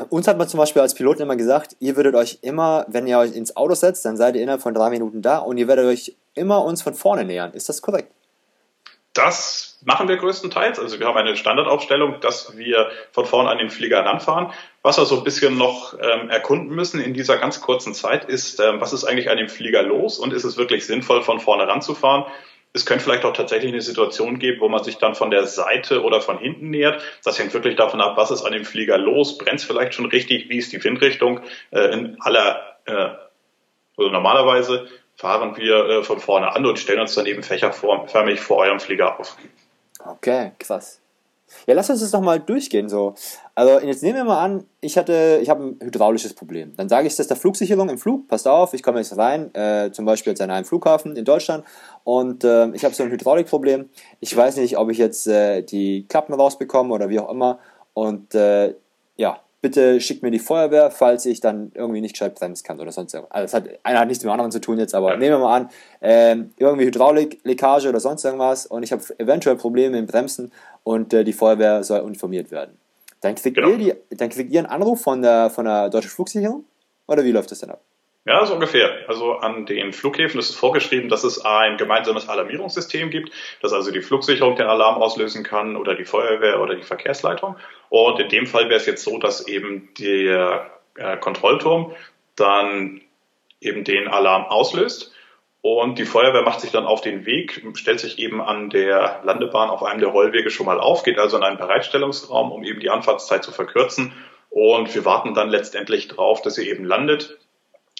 uns 0.09 0.27
hat 0.27 0.37
man 0.37 0.47
zum 0.47 0.57
Beispiel 0.57 0.81
als 0.81 0.93
Piloten 0.93 1.21
immer 1.21 1.35
gesagt, 1.35 1.75
ihr 1.79 1.95
würdet 1.95 2.15
euch 2.15 2.39
immer, 2.41 2.85
wenn 2.87 3.07
ihr 3.07 3.17
euch 3.17 3.35
ins 3.35 3.55
Auto 3.55 3.73
setzt, 3.73 4.05
dann 4.05 4.17
seid 4.17 4.35
ihr 4.35 4.41
innerhalb 4.41 4.61
von 4.61 4.73
drei 4.73 4.89
Minuten 4.89 5.21
da 5.21 5.39
und 5.39 5.57
ihr 5.57 5.67
werdet 5.67 5.85
euch 5.85 6.15
immer 6.33 6.63
uns 6.63 6.81
von 6.81 6.93
vorne 6.93 7.25
nähern. 7.25 7.53
Ist 7.53 7.67
das 7.67 7.81
korrekt? 7.81 8.11
Das 9.13 9.79
machen 9.83 10.07
wir 10.07 10.17
größtenteils. 10.17 10.79
Also 10.79 10.99
wir 10.99 11.07
haben 11.07 11.17
eine 11.17 11.35
Standardaufstellung, 11.35 12.21
dass 12.21 12.57
wir 12.57 12.91
von 13.11 13.25
vorne 13.25 13.49
an 13.49 13.57
den 13.57 13.69
Flieger 13.69 14.05
ranfahren. 14.05 14.53
Was 14.83 14.97
wir 14.97 15.05
so 15.05 15.17
ein 15.17 15.23
bisschen 15.23 15.57
noch 15.57 15.95
ähm, 15.99 16.29
erkunden 16.29 16.73
müssen 16.73 17.01
in 17.01 17.13
dieser 17.13 17.37
ganz 17.37 17.61
kurzen 17.61 17.93
Zeit 17.93 18.25
ist, 18.25 18.59
ähm, 18.59 18.79
was 18.79 18.93
ist 18.93 19.03
eigentlich 19.03 19.29
an 19.29 19.37
dem 19.37 19.49
Flieger 19.49 19.83
los 19.83 20.17
und 20.17 20.33
ist 20.33 20.45
es 20.45 20.57
wirklich 20.57 20.85
sinnvoll, 20.85 21.23
von 21.23 21.39
vorne 21.39 21.67
ranzufahren? 21.67 22.25
Es 22.73 22.85
könnte 22.85 23.03
vielleicht 23.03 23.25
auch 23.25 23.33
tatsächlich 23.33 23.73
eine 23.73 23.81
Situation 23.81 24.39
geben, 24.39 24.61
wo 24.61 24.69
man 24.69 24.81
sich 24.83 24.97
dann 24.97 25.13
von 25.13 25.29
der 25.29 25.45
Seite 25.45 26.03
oder 26.03 26.21
von 26.21 26.37
hinten 26.37 26.69
nähert. 26.69 27.01
Das 27.25 27.37
hängt 27.37 27.53
wirklich 27.53 27.75
davon 27.75 27.99
ab, 27.99 28.15
was 28.15 28.31
ist 28.31 28.43
an 28.43 28.53
dem 28.53 28.63
Flieger 28.63 28.97
los, 28.97 29.37
brennt 29.37 29.59
es 29.59 29.65
vielleicht 29.65 29.93
schon 29.93 30.05
richtig, 30.05 30.47
wie 30.47 30.57
ist 30.57 30.71
die 30.71 30.81
Windrichtung. 30.81 31.41
Äh, 31.71 31.91
in 31.91 32.17
aller, 32.21 32.77
äh, 32.85 33.09
also 33.97 34.09
normalerweise 34.09 34.87
fahren 35.15 35.55
wir 35.57 35.89
äh, 35.89 36.03
von 36.03 36.19
vorne 36.19 36.55
an 36.55 36.65
und 36.65 36.79
stellen 36.79 36.99
uns 36.99 37.15
dann 37.15 37.25
eben 37.25 37.43
fächerförmig 37.43 38.39
vor 38.39 38.57
eurem 38.57 38.79
Flieger 38.79 39.19
auf. 39.19 39.37
Okay, 40.03 40.51
krass. 40.59 41.01
Ja, 41.67 41.73
lass 41.73 41.89
uns 41.89 42.01
das 42.01 42.11
doch 42.11 42.21
mal 42.21 42.39
durchgehen. 42.39 42.89
So. 42.89 43.13
Also 43.55 43.85
jetzt 43.85 44.03
nehmen 44.03 44.17
wir 44.17 44.23
mal 44.23 44.43
an, 44.43 44.65
ich 44.79 44.97
hatte, 44.97 45.39
ich 45.41 45.49
habe 45.49 45.63
ein 45.63 45.79
hydraulisches 45.81 46.33
Problem. 46.33 46.73
Dann 46.77 46.89
sage 46.89 47.07
ich 47.07 47.15
das 47.15 47.27
der 47.27 47.37
Flugsicherung 47.37 47.89
im 47.89 47.97
Flug, 47.97 48.27
passt 48.27 48.47
auf, 48.47 48.73
ich 48.73 48.81
komme 48.81 48.99
jetzt 48.99 49.15
rein, 49.17 49.53
äh, 49.53 49.91
zum 49.91 50.05
Beispiel 50.05 50.31
jetzt 50.31 50.41
an 50.41 50.49
einem 50.49 50.65
Flughafen 50.65 51.15
in 51.15 51.25
Deutschland 51.25 51.65
und 52.03 52.43
äh, 52.43 52.69
ich 52.69 52.85
habe 52.85 52.95
so 52.95 53.03
ein 53.03 53.11
Hydraulikproblem. 53.11 53.89
Ich 54.19 54.35
weiß 54.35 54.57
nicht, 54.57 54.77
ob 54.77 54.89
ich 54.89 54.97
jetzt 54.97 55.27
äh, 55.27 55.61
die 55.61 56.05
Klappen 56.07 56.33
rausbekomme 56.33 56.93
oder 56.93 57.09
wie 57.09 57.19
auch 57.19 57.29
immer. 57.29 57.59
Und 57.93 58.33
äh, 58.33 58.73
ja, 59.17 59.41
bitte 59.61 60.01
schickt 60.01 60.23
mir 60.23 60.31
die 60.31 60.39
Feuerwehr, 60.39 60.91
falls 60.91 61.25
ich 61.25 61.39
dann 61.39 61.71
irgendwie 61.75 62.01
nicht 62.01 62.13
gescheit 62.13 62.35
bremsen 62.35 62.65
kann 62.65 62.79
oder 62.79 62.91
sonst 62.91 63.13
irgendwas. 63.13 63.31
Also 63.31 63.43
das 63.43 63.53
hat, 63.53 63.79
einer 63.83 63.99
hat 63.99 64.07
nichts 64.07 64.23
mit 64.23 64.29
dem 64.29 64.33
anderen 64.33 64.51
zu 64.51 64.59
tun 64.59 64.79
jetzt, 64.79 64.95
aber 64.95 65.11
ja. 65.11 65.17
nehmen 65.17 65.35
wir 65.35 65.39
mal 65.39 65.55
an, 65.55 65.69
ähm, 66.01 66.53
irgendwie 66.57 66.85
Hydraulikleckage 66.85 67.87
oder 67.87 67.99
sonst 67.99 68.25
irgendwas 68.25 68.65
und 68.65 68.83
ich 68.83 68.91
habe 68.91 69.03
eventuell 69.19 69.55
Probleme 69.55 69.97
im 69.97 70.07
Bremsen 70.07 70.51
und 70.83 71.13
äh, 71.13 71.23
die 71.23 71.33
Feuerwehr 71.33 71.83
soll 71.83 71.99
informiert 72.07 72.51
werden. 72.51 72.77
Dann 73.21 73.35
kriegt, 73.35 73.55
genau. 73.55 73.69
ihr 73.69 73.77
die, 73.77 74.17
dann 74.17 74.29
kriegt 74.29 74.51
ihr 74.51 74.59
einen 74.59 74.67
Anruf 74.67 75.01
von 75.01 75.21
der, 75.21 75.51
von 75.51 75.65
der 75.65 75.89
Deutschen 75.89 76.09
Flugsicherung? 76.09 76.65
Oder 77.07 77.23
wie 77.23 77.31
läuft 77.31 77.51
das 77.51 77.59
denn 77.59 77.69
ab? 77.69 77.81
Ja, 78.23 78.45
so 78.45 78.53
ungefähr. 78.53 79.07
Also 79.07 79.37
an 79.37 79.65
den 79.65 79.93
Flughäfen 79.93 80.39
ist 80.39 80.51
es 80.51 80.55
vorgeschrieben, 80.55 81.09
dass 81.09 81.23
es 81.23 81.43
ein 81.43 81.77
gemeinsames 81.77 82.29
Alarmierungssystem 82.29 83.09
gibt, 83.09 83.31
dass 83.61 83.73
also 83.73 83.89
die 83.89 84.01
Flugsicherung 84.01 84.55
den 84.55 84.67
Alarm 84.67 85.01
auslösen 85.01 85.43
kann 85.43 85.75
oder 85.75 85.95
die 85.95 86.05
Feuerwehr 86.05 86.61
oder 86.61 86.75
die 86.75 86.83
Verkehrsleitung. 86.83 87.55
Und 87.89 88.19
in 88.19 88.29
dem 88.29 88.45
Fall 88.45 88.65
wäre 88.65 88.79
es 88.79 88.85
jetzt 88.85 89.03
so, 89.03 89.17
dass 89.17 89.47
eben 89.47 89.89
der 89.97 90.69
äh, 90.95 91.17
Kontrollturm 91.17 91.95
dann 92.35 93.01
eben 93.59 93.83
den 93.83 94.07
Alarm 94.07 94.45
auslöst. 94.45 95.13
Und 95.61 95.97
die 95.97 96.05
Feuerwehr 96.05 96.43
macht 96.43 96.61
sich 96.61 96.71
dann 96.71 96.85
auf 96.85 97.01
den 97.01 97.25
Weg, 97.25 97.63
stellt 97.73 97.99
sich 97.99 98.19
eben 98.19 98.39
an 98.39 98.69
der 98.69 99.21
Landebahn 99.23 99.69
auf 99.69 99.83
einem 99.83 99.99
der 99.99 100.09
Rollwege 100.09 100.51
schon 100.51 100.65
mal 100.67 100.79
auf, 100.79 101.03
geht 101.03 101.19
also 101.19 101.37
in 101.37 101.43
einen 101.43 101.57
Bereitstellungsraum, 101.57 102.51
um 102.51 102.63
eben 102.63 102.79
die 102.79 102.89
Anfahrtszeit 102.89 103.43
zu 103.43 103.51
verkürzen. 103.51 104.13
Und 104.49 104.93
wir 104.93 105.05
warten 105.05 105.33
dann 105.33 105.49
letztendlich 105.49 106.07
drauf, 106.07 106.41
dass 106.41 106.55
sie 106.55 106.69
eben 106.69 106.83
landet 106.85 107.39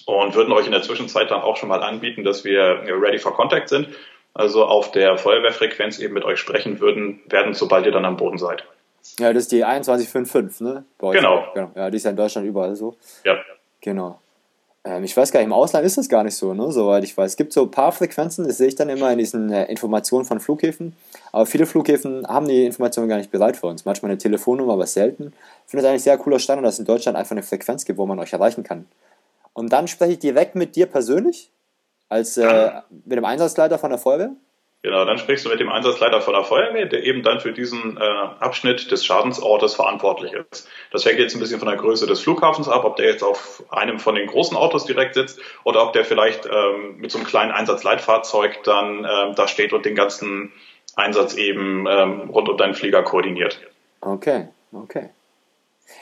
und 0.05 0.35
würden 0.35 0.53
euch 0.53 0.65
in 0.65 0.71
der 0.71 0.81
Zwischenzeit 0.81 1.31
dann 1.31 1.41
auch 1.41 1.57
schon 1.57 1.69
mal 1.69 1.83
anbieten, 1.83 2.23
dass 2.23 2.43
wir 2.43 2.83
ready 2.87 3.19
for 3.19 3.33
contact 3.33 3.69
sind. 3.69 3.87
Also 4.33 4.65
auf 4.65 4.91
der 4.91 5.17
Feuerwehrfrequenz 5.17 5.99
eben 5.99 6.13
mit 6.13 6.23
euch 6.23 6.39
sprechen 6.39 6.79
würden, 6.79 7.21
werden, 7.27 7.53
sobald 7.53 7.85
ihr 7.85 7.91
dann 7.91 8.05
am 8.05 8.17
Boden 8.17 8.37
seid. 8.37 8.63
Ja, 9.19 9.33
das 9.33 9.43
ist 9.43 9.51
die 9.51 9.59
2155, 9.59 10.61
ne? 10.61 10.85
Genau. 10.99 11.45
genau. 11.53 11.71
Ja, 11.75 11.89
die 11.89 11.97
ist 11.97 12.03
ja 12.03 12.11
in 12.11 12.17
Deutschland 12.17 12.47
überall 12.47 12.75
so. 12.75 12.95
Ja. 13.25 13.37
Genau. 13.81 14.19
Ähm, 14.83 15.03
ich 15.03 15.15
weiß 15.15 15.31
gar 15.31 15.39
nicht, 15.39 15.47
im 15.47 15.53
Ausland 15.53 15.85
ist 15.85 15.97
das 15.97 16.09
gar 16.09 16.23
nicht 16.23 16.35
so, 16.35 16.53
ne? 16.53 16.71
Soweit 16.71 17.03
ich 17.03 17.15
weiß. 17.15 17.31
Es 17.31 17.37
gibt 17.37 17.53
so 17.53 17.63
ein 17.63 17.71
paar 17.71 17.91
Frequenzen, 17.91 18.47
das 18.47 18.57
sehe 18.57 18.67
ich 18.67 18.75
dann 18.75 18.89
immer 18.89 19.11
in 19.11 19.19
diesen 19.19 19.51
äh, 19.51 19.65
Informationen 19.65 20.25
von 20.25 20.39
Flughäfen. 20.39 20.95
Aber 21.31 21.45
viele 21.45 21.65
Flughäfen 21.65 22.27
haben 22.27 22.47
die 22.47 22.65
Informationen 22.65 23.09
gar 23.09 23.17
nicht 23.17 23.31
bereit 23.31 23.57
für 23.57 23.67
uns. 23.67 23.85
Manchmal 23.85 24.11
eine 24.11 24.17
Telefonnummer, 24.17 24.73
aber 24.73 24.87
selten. 24.87 25.33
Ich 25.65 25.71
finde 25.71 25.85
es 25.85 25.89
eigentlich 25.89 26.03
sehr 26.03 26.17
cooler 26.17 26.39
Standard, 26.39 26.65
dass 26.65 26.75
es 26.75 26.79
in 26.79 26.85
Deutschland 26.85 27.17
einfach 27.17 27.31
eine 27.31 27.43
Frequenz 27.43 27.85
gibt, 27.85 27.99
wo 27.99 28.05
man 28.05 28.19
euch 28.19 28.33
erreichen 28.33 28.63
kann. 28.63 28.87
Und 29.53 29.71
dann 29.73 29.87
spreche 29.87 30.13
ich 30.13 30.19
direkt 30.19 30.55
mit 30.55 30.75
dir 30.75 30.85
persönlich, 30.85 31.51
als 32.09 32.37
äh, 32.37 32.71
mit 33.05 33.17
dem 33.17 33.25
Einsatzleiter 33.25 33.79
von 33.79 33.89
der 33.89 33.99
Feuerwehr. 33.99 34.31
Genau, 34.83 35.05
dann 35.05 35.19
sprichst 35.19 35.45
du 35.45 35.49
mit 35.49 35.59
dem 35.59 35.69
Einsatzleiter 35.69 36.21
von 36.21 36.33
der 36.33 36.43
Feuerwehr, 36.43 36.87
der 36.87 37.03
eben 37.03 37.21
dann 37.21 37.39
für 37.39 37.51
diesen 37.51 37.97
äh, 37.97 38.01
Abschnitt 38.39 38.89
des 38.89 39.05
Schadensortes 39.05 39.75
verantwortlich 39.75 40.33
ist. 40.33 40.67
Das 40.91 41.05
hängt 41.05 41.19
jetzt 41.19 41.35
ein 41.35 41.39
bisschen 41.39 41.59
von 41.59 41.67
der 41.67 41.77
Größe 41.77 42.07
des 42.07 42.21
Flughafens 42.21 42.67
ab, 42.67 42.83
ob 42.83 42.95
der 42.95 43.05
jetzt 43.05 43.23
auf 43.23 43.63
einem 43.69 43.99
von 43.99 44.15
den 44.15 44.27
großen 44.27 44.57
Autos 44.57 44.85
direkt 44.85 45.13
sitzt 45.13 45.39
oder 45.63 45.83
ob 45.83 45.93
der 45.93 46.03
vielleicht 46.03 46.47
ähm, 46.47 46.97
mit 46.97 47.11
so 47.11 47.19
einem 47.19 47.27
kleinen 47.27 47.51
Einsatzleitfahrzeug 47.51 48.63
dann 48.63 49.05
ähm, 49.05 49.35
da 49.35 49.47
steht 49.47 49.71
und 49.71 49.85
den 49.85 49.93
ganzen 49.93 50.51
Einsatz 50.95 51.35
eben 51.35 51.85
ähm, 51.87 52.31
rund 52.31 52.49
um 52.49 52.57
deinen 52.57 52.73
Flieger 52.73 53.03
koordiniert. 53.03 53.61
Okay, 54.01 54.47
okay. 54.73 55.09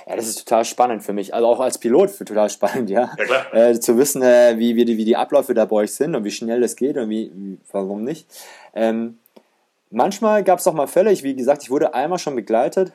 Ja, 0.08 0.16
das 0.16 0.28
ist 0.28 0.48
total 0.48 0.66
spannend 0.66 1.04
für 1.04 1.14
mich. 1.14 1.34
Also 1.34 1.48
auch 1.48 1.60
als 1.60 1.78
Pilot 1.78 2.10
für 2.12 2.26
total 2.26 2.50
spannend, 2.50 2.90
ja. 2.90 3.12
ja 3.18 3.26
klar. 3.26 3.54
Äh, 3.54 3.80
zu 3.80 3.98
wissen, 3.98 4.22
äh, 4.22 4.58
wie, 4.58 4.76
wie, 4.76 4.86
die, 4.86 4.98
wie 4.98 5.06
die 5.06 5.16
Abläufe 5.16 5.54
da 5.54 5.66
bei 5.66 5.78
euch 5.78 5.94
sind 5.94 6.16
und 6.16 6.24
wie 6.24 6.32
schnell 6.32 6.62
das 6.62 6.76
geht 6.76 6.98
und 6.98 7.10
wie, 7.10 7.32
wie 7.34 7.58
warum 7.72 8.04
nicht. 8.04 8.28
Ähm, 8.74 9.20
manchmal 9.90 10.44
gab 10.44 10.60
es 10.60 10.68
auch 10.68 10.74
mal 10.74 10.88
Fälle, 10.88 11.12
ich, 11.12 11.24
wie 11.24 11.36
gesagt, 11.36 11.64
ich 11.64 11.70
wurde 11.70 11.94
einmal 11.94 12.20
schon 12.20 12.36
begleitet, 12.36 12.92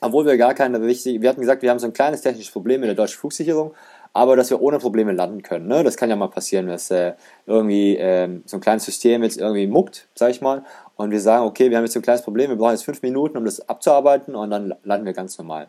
obwohl 0.00 0.26
wir 0.26 0.36
gar 0.36 0.54
keine 0.54 0.80
richtig, 0.80 1.22
wir 1.22 1.28
hatten 1.28 1.40
gesagt, 1.40 1.62
wir 1.62 1.70
haben 1.70 1.78
so 1.78 1.86
ein 1.86 1.92
kleines 1.92 2.20
technisches 2.20 2.52
Problem 2.52 2.80
mit 2.80 2.88
der 2.88 2.96
deutschen 2.96 3.18
Flugsicherung, 3.18 3.74
aber 4.12 4.36
dass 4.36 4.50
wir 4.50 4.60
ohne 4.60 4.78
Probleme 4.78 5.12
landen 5.12 5.42
können. 5.42 5.68
Ne? 5.68 5.84
Das 5.84 5.96
kann 5.96 6.10
ja 6.10 6.16
mal 6.16 6.28
passieren, 6.28 6.66
dass 6.66 6.90
äh, 6.90 7.14
irgendwie 7.46 7.96
ähm, 7.96 8.42
so 8.46 8.56
ein 8.56 8.60
kleines 8.60 8.84
System 8.84 9.22
jetzt 9.22 9.38
irgendwie 9.38 9.66
muckt, 9.66 10.08
sag 10.14 10.30
ich 10.30 10.40
mal, 10.40 10.64
und 10.96 11.10
wir 11.10 11.20
sagen, 11.20 11.44
okay, 11.44 11.70
wir 11.70 11.76
haben 11.76 11.84
jetzt 11.84 11.92
so 11.92 12.00
ein 12.00 12.02
kleines 12.02 12.22
Problem, 12.22 12.50
wir 12.50 12.56
brauchen 12.56 12.72
jetzt 12.72 12.84
fünf 12.84 13.02
Minuten, 13.02 13.36
um 13.36 13.44
das 13.44 13.66
abzuarbeiten 13.68 14.34
und 14.34 14.50
dann 14.50 14.74
landen 14.84 15.06
wir 15.06 15.12
ganz 15.12 15.36
normal. 15.38 15.68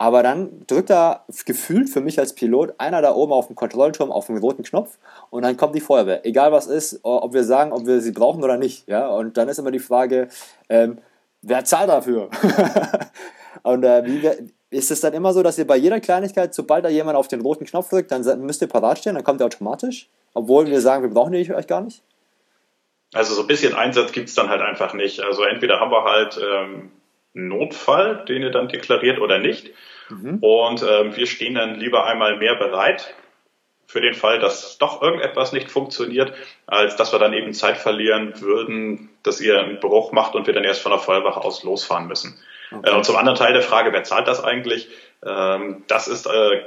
Aber 0.00 0.22
dann 0.22 0.64
drückt 0.68 0.90
da 0.90 1.24
gefühlt 1.44 1.88
für 1.88 2.00
mich 2.00 2.20
als 2.20 2.32
Pilot 2.32 2.74
einer 2.78 3.02
da 3.02 3.14
oben 3.14 3.32
auf 3.32 3.48
dem 3.48 3.56
Kontrollturm 3.56 4.12
auf 4.12 4.26
den 4.26 4.38
roten 4.38 4.62
Knopf 4.62 4.96
und 5.30 5.42
dann 5.42 5.56
kommt 5.56 5.74
die 5.74 5.80
Feuerwehr. 5.80 6.24
Egal 6.24 6.52
was 6.52 6.68
ist, 6.68 7.00
ob 7.02 7.34
wir 7.34 7.42
sagen, 7.42 7.72
ob 7.72 7.84
wir 7.84 8.00
sie 8.00 8.12
brauchen 8.12 8.44
oder 8.44 8.56
nicht. 8.56 8.86
Ja? 8.86 9.08
Und 9.08 9.36
dann 9.36 9.48
ist 9.48 9.58
immer 9.58 9.72
die 9.72 9.80
Frage, 9.80 10.28
ähm, 10.68 10.98
wer 11.42 11.64
zahlt 11.64 11.88
dafür? 11.88 12.30
und 13.64 13.82
äh, 13.82 14.04
wie, 14.06 14.50
ist 14.70 14.90
es 14.90 15.00
dann 15.00 15.14
immer 15.14 15.32
so, 15.32 15.42
dass 15.42 15.58
ihr 15.58 15.66
bei 15.66 15.76
jeder 15.76 15.98
Kleinigkeit, 15.98 16.54
sobald 16.54 16.84
da 16.84 16.88
jemand 16.88 17.16
auf 17.16 17.26
den 17.26 17.40
roten 17.40 17.64
Knopf 17.64 17.88
drückt, 17.88 18.12
dann 18.12 18.22
müsst 18.42 18.62
ihr 18.62 18.68
parat 18.68 18.98
stehen, 18.98 19.14
dann 19.14 19.24
kommt 19.24 19.40
ihr 19.40 19.46
automatisch? 19.46 20.08
Obwohl 20.34 20.66
wir 20.66 20.80
sagen, 20.80 21.02
wir 21.02 21.10
brauchen 21.10 21.32
die 21.32 21.52
euch 21.52 21.66
gar 21.66 21.80
nicht? 21.80 22.02
Also 23.14 23.34
so 23.34 23.40
ein 23.40 23.46
bisschen 23.46 23.74
Einsatz 23.74 24.12
gibt 24.12 24.28
es 24.28 24.34
dann 24.34 24.48
halt 24.50 24.60
einfach 24.60 24.92
nicht. 24.92 25.20
Also 25.20 25.42
entweder 25.42 25.80
haben 25.80 25.90
wir 25.90 26.04
halt 26.04 26.38
ähm, 26.38 26.92
Notfall, 27.32 28.24
den 28.26 28.42
ihr 28.42 28.50
dann 28.50 28.68
deklariert 28.68 29.20
oder 29.20 29.38
nicht. 29.38 29.70
Mhm. 30.08 30.38
Und 30.40 30.82
ähm, 30.82 31.16
wir 31.16 31.26
stehen 31.26 31.54
dann 31.54 31.74
lieber 31.74 32.06
einmal 32.06 32.36
mehr 32.36 32.54
bereit 32.56 33.14
für 33.86 34.00
den 34.00 34.14
Fall, 34.14 34.38
dass 34.38 34.76
doch 34.78 35.00
irgendetwas 35.00 35.52
nicht 35.52 35.70
funktioniert, 35.70 36.34
als 36.66 36.96
dass 36.96 37.12
wir 37.12 37.18
dann 37.18 37.32
eben 37.32 37.54
Zeit 37.54 37.78
verlieren 37.78 38.40
würden, 38.40 39.08
dass 39.22 39.40
ihr 39.40 39.58
einen 39.60 39.80
Bruch 39.80 40.12
macht 40.12 40.34
und 40.34 40.46
wir 40.46 40.54
dann 40.54 40.64
erst 40.64 40.82
von 40.82 40.92
der 40.92 41.00
Feuerwache 41.00 41.40
aus 41.40 41.62
losfahren 41.62 42.06
müssen. 42.06 42.38
Okay. 42.70 42.90
Äh, 42.90 42.94
und 42.94 43.04
zum 43.04 43.16
anderen 43.16 43.38
Teil 43.38 43.54
der 43.54 43.62
Frage, 43.62 43.92
wer 43.92 44.04
zahlt 44.04 44.28
das 44.28 44.44
eigentlich? 44.44 44.88
Ähm, 45.24 45.84
das 45.88 46.06
ist 46.06 46.26
äh, 46.26 46.62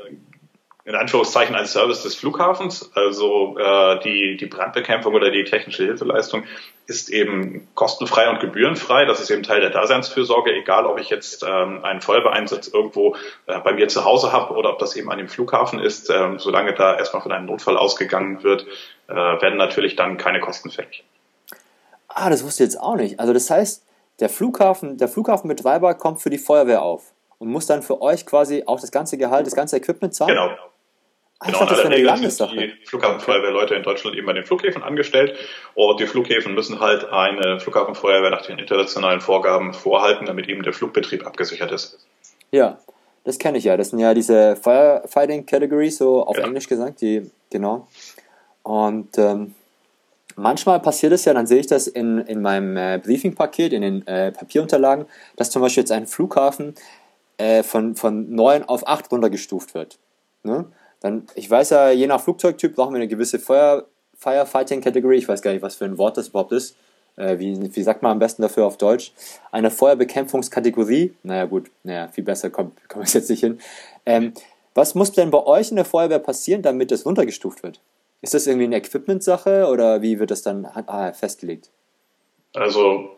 in 0.83 0.95
Anführungszeichen 0.95 1.55
ein 1.55 1.65
Service 1.65 2.03
des 2.03 2.15
Flughafens. 2.15 2.91
Also 2.95 3.57
äh, 3.57 3.99
die, 4.03 4.37
die 4.37 4.45
Brandbekämpfung 4.47 5.13
oder 5.13 5.29
die 5.29 5.43
technische 5.43 5.83
Hilfeleistung 5.83 6.43
ist 6.87 7.09
eben 7.09 7.67
kostenfrei 7.75 8.29
und 8.29 8.39
gebührenfrei. 8.39 9.05
Das 9.05 9.19
ist 9.19 9.29
eben 9.29 9.43
Teil 9.43 9.61
der 9.61 9.69
Daseinsfürsorge, 9.69 10.53
egal 10.53 10.85
ob 10.85 10.99
ich 10.99 11.09
jetzt 11.09 11.43
ähm, 11.43 11.83
einen 11.83 12.01
Feuerwehreinsatz 12.01 12.67
irgendwo 12.67 13.15
äh, 13.45 13.59
bei 13.59 13.73
mir 13.73 13.87
zu 13.87 14.03
Hause 14.05 14.31
habe 14.31 14.55
oder 14.55 14.71
ob 14.71 14.79
das 14.79 14.95
eben 14.95 15.11
an 15.11 15.17
dem 15.17 15.29
Flughafen 15.29 15.79
ist. 15.79 16.09
Ähm, 16.09 16.39
solange 16.39 16.73
da 16.73 16.97
erstmal 16.97 17.21
von 17.21 17.31
einem 17.31 17.45
Notfall 17.45 17.77
ausgegangen 17.77 18.43
wird, 18.43 18.65
äh, 19.07 19.13
werden 19.13 19.57
natürlich 19.57 19.95
dann 19.95 20.17
keine 20.17 20.39
Kosten 20.39 20.71
fällig. 20.71 21.03
Ah, 22.07 22.29
das 22.29 22.43
wusste 22.43 22.63
ich 22.63 22.71
jetzt 22.71 22.81
auch 22.81 22.95
nicht. 22.95 23.19
Also 23.19 23.33
das 23.33 23.49
heißt, 23.49 23.85
der 24.19 24.29
Flughafen, 24.29 24.97
der 24.97 25.07
Flughafenbetreiber 25.07 25.93
kommt 25.93 26.21
für 26.21 26.29
die 26.29 26.37
Feuerwehr 26.37 26.81
auf 26.81 27.13
und 27.39 27.49
muss 27.49 27.65
dann 27.65 27.81
für 27.81 28.01
euch 28.01 28.25
quasi 28.25 28.63
auch 28.65 28.79
das 28.79 28.91
ganze 28.91 29.17
Gehalt, 29.17 29.47
das 29.47 29.55
ganze 29.55 29.77
Equipment 29.77 30.13
zahlen? 30.13 30.35
Genau. 30.35 30.51
Genau, 31.43 31.59
dachte, 31.65 31.81
in 31.81 31.87
aller 31.87 32.15
Regel 32.15 32.29
sind 32.29 32.51
die 32.51 32.73
Flughafenfeuerwehrleute 32.85 33.73
in 33.73 33.81
Deutschland 33.81 34.15
eben 34.15 34.27
bei 34.27 34.33
den 34.33 34.43
Flughäfen 34.43 34.83
angestellt 34.83 35.35
und 35.73 35.99
die 35.99 36.05
Flughäfen 36.05 36.53
müssen 36.53 36.79
halt 36.79 37.11
eine 37.11 37.59
Flughafenfeuerwehr 37.59 38.29
nach 38.29 38.45
den 38.45 38.59
internationalen 38.59 39.21
Vorgaben 39.21 39.73
vorhalten, 39.73 40.27
damit 40.27 40.47
eben 40.47 40.61
der 40.61 40.73
Flugbetrieb 40.73 41.25
abgesichert 41.25 41.71
ist. 41.71 41.97
Ja, 42.51 42.77
das 43.23 43.39
kenne 43.39 43.57
ich 43.57 43.63
ja. 43.63 43.75
Das 43.75 43.89
sind 43.89 43.99
ja 43.99 44.13
diese 44.13 44.55
Firefighting 44.55 45.45
Categories, 45.47 45.97
so 45.97 46.23
auf 46.25 46.37
ja. 46.37 46.43
Englisch 46.43 46.67
gesagt, 46.67 47.01
die, 47.01 47.31
genau. 47.49 47.87
Und 48.61 49.17
ähm, 49.17 49.55
manchmal 50.35 50.79
passiert 50.79 51.13
es 51.13 51.25
ja, 51.25 51.33
dann 51.33 51.47
sehe 51.47 51.59
ich 51.59 51.67
das 51.67 51.87
in, 51.87 52.19
in 52.19 52.41
meinem 52.43 52.77
äh, 52.77 52.99
Briefing-Paket, 53.03 53.73
in 53.73 53.81
den 53.81 54.07
äh, 54.07 54.31
Papierunterlagen, 54.31 55.05
dass 55.37 55.49
zum 55.49 55.63
Beispiel 55.63 55.81
jetzt 55.81 55.91
ein 55.91 56.05
Flughafen 56.05 56.75
äh, 57.37 57.63
von, 57.63 57.95
von 57.95 58.33
9 58.33 58.63
auf 58.65 58.87
8 58.87 59.11
runtergestuft 59.11 59.73
wird. 59.73 59.97
Ne? 60.43 60.65
Dann, 61.01 61.25
ich 61.35 61.49
weiß 61.49 61.71
ja, 61.71 61.91
je 61.91 62.07
nach 62.07 62.21
Flugzeugtyp 62.21 62.75
brauchen 62.75 62.93
wir 62.93 62.97
eine 62.97 63.07
gewisse 63.07 63.39
Feuer, 63.39 63.85
Firefighting-Kategorie. 64.17 65.17
Ich 65.17 65.27
weiß 65.27 65.41
gar 65.41 65.51
nicht, 65.51 65.63
was 65.63 65.75
für 65.75 65.85
ein 65.85 65.97
Wort 65.97 66.15
das 66.15 66.29
überhaupt 66.29 66.53
ist. 66.53 66.77
Äh, 67.17 67.39
wie, 67.39 67.75
wie 67.75 67.83
sagt 67.83 68.03
man 68.03 68.13
am 68.13 68.19
besten 68.19 68.43
dafür 68.43 68.65
auf 68.65 68.77
Deutsch? 68.77 69.11
Eine 69.51 69.71
Feuerbekämpfungskategorie. 69.71 71.13
Naja, 71.23 71.45
gut, 71.45 71.69
naja, 71.83 72.07
viel 72.07 72.23
besser 72.23 72.49
kommt 72.49 72.77
komm 72.87 73.01
ich 73.01 73.13
jetzt 73.13 73.29
nicht 73.29 73.41
hin. 73.41 73.59
Ähm, 74.05 74.33
was 74.73 74.95
muss 74.95 75.11
denn 75.11 75.31
bei 75.31 75.43
euch 75.45 75.69
in 75.69 75.75
der 75.75 75.85
Feuerwehr 75.85 76.19
passieren, 76.19 76.61
damit 76.61 76.91
das 76.91 77.05
runtergestuft 77.05 77.63
wird? 77.63 77.81
Ist 78.21 78.33
das 78.33 78.47
irgendwie 78.47 78.65
eine 78.65 78.77
Equipment-Sache 78.77 79.67
oder 79.67 80.01
wie 80.01 80.19
wird 80.19 80.31
das 80.31 80.43
dann 80.43 80.65
ah, 80.65 81.11
festgelegt? 81.11 81.71
Also 82.53 83.17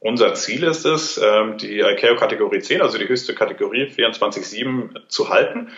unser 0.00 0.34
Ziel 0.34 0.64
ist 0.64 0.84
es, 0.84 1.18
ähm, 1.18 1.56
die 1.56 1.80
ICAO 1.80 2.16
Kategorie 2.16 2.60
10, 2.60 2.82
also 2.82 2.98
die 2.98 3.08
höchste 3.08 3.34
Kategorie 3.34 3.84
24.7 3.84 5.08
zu 5.08 5.30
halten. 5.30 5.70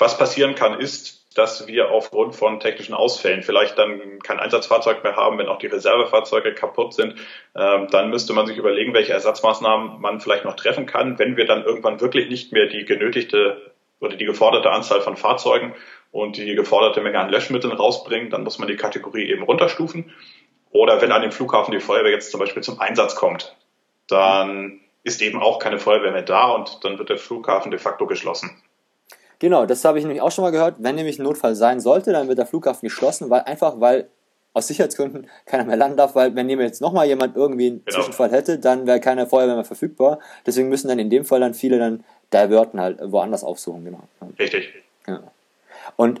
Was 0.00 0.16
passieren 0.16 0.54
kann, 0.54 0.80
ist, 0.80 1.20
dass 1.36 1.66
wir 1.66 1.90
aufgrund 1.90 2.34
von 2.34 2.58
technischen 2.58 2.94
Ausfällen 2.94 3.42
vielleicht 3.42 3.76
dann 3.78 4.18
kein 4.20 4.40
Einsatzfahrzeug 4.40 5.04
mehr 5.04 5.14
haben, 5.14 5.36
wenn 5.36 5.46
auch 5.46 5.58
die 5.58 5.66
Reservefahrzeuge 5.66 6.54
kaputt 6.54 6.94
sind. 6.94 7.16
Ähm, 7.54 7.86
dann 7.90 8.08
müsste 8.08 8.32
man 8.32 8.46
sich 8.46 8.56
überlegen, 8.56 8.94
welche 8.94 9.12
Ersatzmaßnahmen 9.12 10.00
man 10.00 10.20
vielleicht 10.20 10.46
noch 10.46 10.56
treffen 10.56 10.86
kann, 10.86 11.18
wenn 11.18 11.36
wir 11.36 11.44
dann 11.44 11.64
irgendwann 11.64 12.00
wirklich 12.00 12.30
nicht 12.30 12.50
mehr 12.50 12.66
die 12.66 12.86
genötigte 12.86 13.72
oder 14.00 14.16
die 14.16 14.24
geforderte 14.24 14.70
Anzahl 14.70 15.02
von 15.02 15.18
Fahrzeugen 15.18 15.74
und 16.12 16.38
die 16.38 16.54
geforderte 16.54 17.02
Menge 17.02 17.20
an 17.20 17.28
Löschmitteln 17.28 17.74
rausbringen, 17.74 18.30
dann 18.30 18.42
muss 18.42 18.58
man 18.58 18.68
die 18.68 18.76
Kategorie 18.76 19.28
eben 19.30 19.42
runterstufen. 19.42 20.10
Oder 20.70 21.02
wenn 21.02 21.12
an 21.12 21.20
dem 21.20 21.30
Flughafen 21.30 21.72
die 21.72 21.80
Feuerwehr 21.80 22.12
jetzt 22.12 22.30
zum 22.30 22.40
Beispiel 22.40 22.62
zum 22.62 22.80
Einsatz 22.80 23.16
kommt, 23.16 23.54
dann 24.08 24.80
ist 25.04 25.20
eben 25.20 25.42
auch 25.42 25.58
keine 25.58 25.78
Feuerwehr 25.78 26.12
mehr 26.12 26.22
da 26.22 26.52
und 26.52 26.84
dann 26.84 26.98
wird 26.98 27.10
der 27.10 27.18
Flughafen 27.18 27.70
de 27.70 27.78
facto 27.78 28.06
geschlossen. 28.06 28.62
Genau, 29.40 29.66
das 29.66 29.84
habe 29.84 29.98
ich 29.98 30.04
nämlich 30.04 30.22
auch 30.22 30.30
schon 30.30 30.44
mal 30.44 30.50
gehört. 30.50 30.76
Wenn 30.78 30.94
nämlich 30.94 31.18
ein 31.18 31.24
Notfall 31.24 31.56
sein 31.56 31.80
sollte, 31.80 32.12
dann 32.12 32.28
wird 32.28 32.38
der 32.38 32.46
Flughafen 32.46 32.86
geschlossen, 32.86 33.30
weil 33.30 33.40
einfach, 33.40 33.80
weil 33.80 34.08
aus 34.52 34.66
Sicherheitsgründen 34.66 35.28
keiner 35.46 35.64
mehr 35.64 35.76
landen 35.76 35.96
darf, 35.96 36.14
weil 36.14 36.34
wenn 36.34 36.48
jetzt 36.50 36.80
nochmal 36.80 37.06
jemand 37.06 37.36
irgendwie 37.36 37.68
einen 37.68 37.84
genau. 37.84 37.96
Zwischenfall 37.96 38.30
hätte, 38.30 38.58
dann 38.58 38.86
wäre 38.86 39.00
keine 39.00 39.26
Feuerwehr 39.26 39.54
mehr 39.54 39.64
verfügbar. 39.64 40.18
Deswegen 40.44 40.68
müssen 40.68 40.88
dann 40.88 40.98
in 40.98 41.08
dem 41.08 41.24
Fall 41.24 41.40
dann 41.40 41.54
viele 41.54 41.78
dann 41.78 42.04
diverten 42.32 42.80
halt 42.80 42.98
woanders 43.00 43.42
aufsuchen, 43.42 43.84
genau. 43.84 44.00
Richtig. 44.38 44.74
Ja. 45.06 45.22
Und 45.96 46.20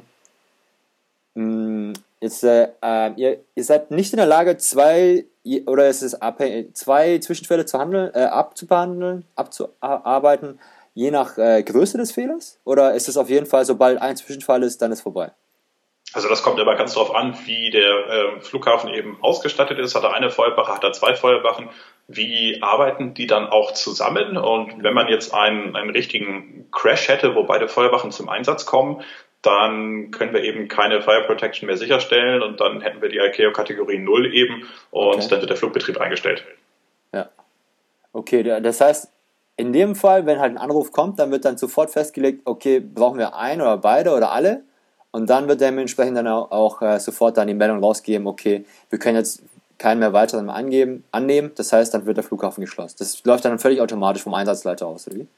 mh, 1.34 1.44
mm, 1.44 1.92
jetzt, 2.20 2.42
äh, 2.44 2.68
äh, 2.82 3.12
ihr, 3.16 3.40
ihr 3.54 3.64
seid 3.64 3.90
nicht 3.90 4.12
in 4.12 4.18
der 4.18 4.26
Lage, 4.26 4.56
zwei 4.56 5.26
oder 5.66 5.88
ist 5.88 6.02
es 6.02 6.20
abhängig, 6.20 6.74
zwei 6.74 7.18
Zwischenfälle 7.18 7.66
zu 7.66 7.78
handeln, 7.78 8.10
äh, 8.14 8.24
abzubehandeln, 8.24 9.24
abzuarbeiten, 9.36 10.58
je 10.94 11.10
nach 11.10 11.38
äh, 11.38 11.62
Größe 11.62 11.98
des 11.98 12.12
Fehlers? 12.12 12.58
Oder 12.64 12.94
ist 12.94 13.08
es 13.08 13.16
auf 13.16 13.28
jeden 13.28 13.46
Fall, 13.46 13.64
sobald 13.64 14.00
ein 14.00 14.16
Zwischenfall 14.16 14.62
ist, 14.62 14.82
dann 14.82 14.92
ist 14.92 15.02
vorbei? 15.02 15.32
Also 16.12 16.28
das 16.28 16.42
kommt 16.42 16.58
immer 16.58 16.74
ganz 16.74 16.94
darauf 16.94 17.14
an, 17.14 17.36
wie 17.44 17.70
der 17.70 18.08
äh, 18.08 18.40
Flughafen 18.40 18.92
eben 18.92 19.18
ausgestattet 19.20 19.78
ist. 19.78 19.94
Hat 19.94 20.02
er 20.02 20.12
eine 20.12 20.30
Feuerwache, 20.30 20.74
hat 20.74 20.82
er 20.82 20.92
zwei 20.92 21.14
Feuerwachen? 21.14 21.68
Wie 22.08 22.60
arbeiten 22.62 23.14
die 23.14 23.28
dann 23.28 23.46
auch 23.46 23.72
zusammen? 23.72 24.36
Und 24.36 24.82
wenn 24.82 24.94
man 24.94 25.06
jetzt 25.06 25.32
einen, 25.32 25.76
einen 25.76 25.90
richtigen 25.90 26.68
Crash 26.72 27.08
hätte, 27.08 27.36
wo 27.36 27.44
beide 27.44 27.68
Feuerwachen 27.68 28.10
zum 28.10 28.28
Einsatz 28.28 28.66
kommen, 28.66 29.04
dann 29.42 30.10
können 30.10 30.34
wir 30.34 30.42
eben 30.42 30.68
keine 30.68 31.00
Fire 31.00 31.24
Protection 31.26 31.66
mehr 31.66 31.76
sicherstellen 31.76 32.42
und 32.42 32.60
dann 32.60 32.80
hätten 32.80 33.00
wir 33.00 33.08
die 33.08 33.18
ICAO 33.18 33.52
Kategorie 33.52 33.98
0 33.98 34.34
eben 34.34 34.68
und 34.90 35.14
okay. 35.14 35.26
dann 35.30 35.40
wird 35.40 35.50
der 35.50 35.56
Flugbetrieb 35.56 35.98
eingestellt. 35.98 36.44
Ja. 37.14 37.30
Okay, 38.12 38.42
das 38.42 38.80
heißt, 38.80 39.12
in 39.60 39.72
dem 39.72 39.94
Fall, 39.94 40.26
wenn 40.26 40.40
halt 40.40 40.52
ein 40.52 40.58
Anruf 40.58 40.90
kommt, 40.90 41.18
dann 41.18 41.30
wird 41.30 41.44
dann 41.44 41.58
sofort 41.58 41.90
festgelegt, 41.90 42.42
okay, 42.46 42.80
brauchen 42.80 43.18
wir 43.18 43.36
ein 43.36 43.60
oder 43.60 43.76
beide 43.76 44.14
oder 44.14 44.32
alle? 44.32 44.62
Und 45.10 45.28
dann 45.28 45.48
wird 45.48 45.60
dementsprechend 45.60 46.16
dann 46.16 46.26
auch, 46.28 46.50
auch 46.50 46.82
äh, 46.82 46.98
sofort 46.98 47.36
dann 47.36 47.46
die 47.48 47.54
Meldung 47.54 47.80
rausgeben, 47.80 48.26
okay, 48.26 48.64
wir 48.88 48.98
können 48.98 49.16
jetzt 49.16 49.42
keinen 49.76 49.98
mehr 49.98 50.12
weiteren 50.12 50.50
angeben, 50.50 51.04
annehmen. 51.10 51.52
Das 51.56 51.72
heißt, 51.72 51.92
dann 51.92 52.06
wird 52.06 52.16
der 52.16 52.24
Flughafen 52.24 52.60
geschlossen. 52.60 52.96
Das 52.98 53.24
läuft 53.24 53.44
dann 53.44 53.58
völlig 53.58 53.80
automatisch 53.80 54.22
vom 54.22 54.34
Einsatzleiter 54.34 54.86
aus, 54.86 55.06
oder 55.06 55.16
wie? 55.16 55.28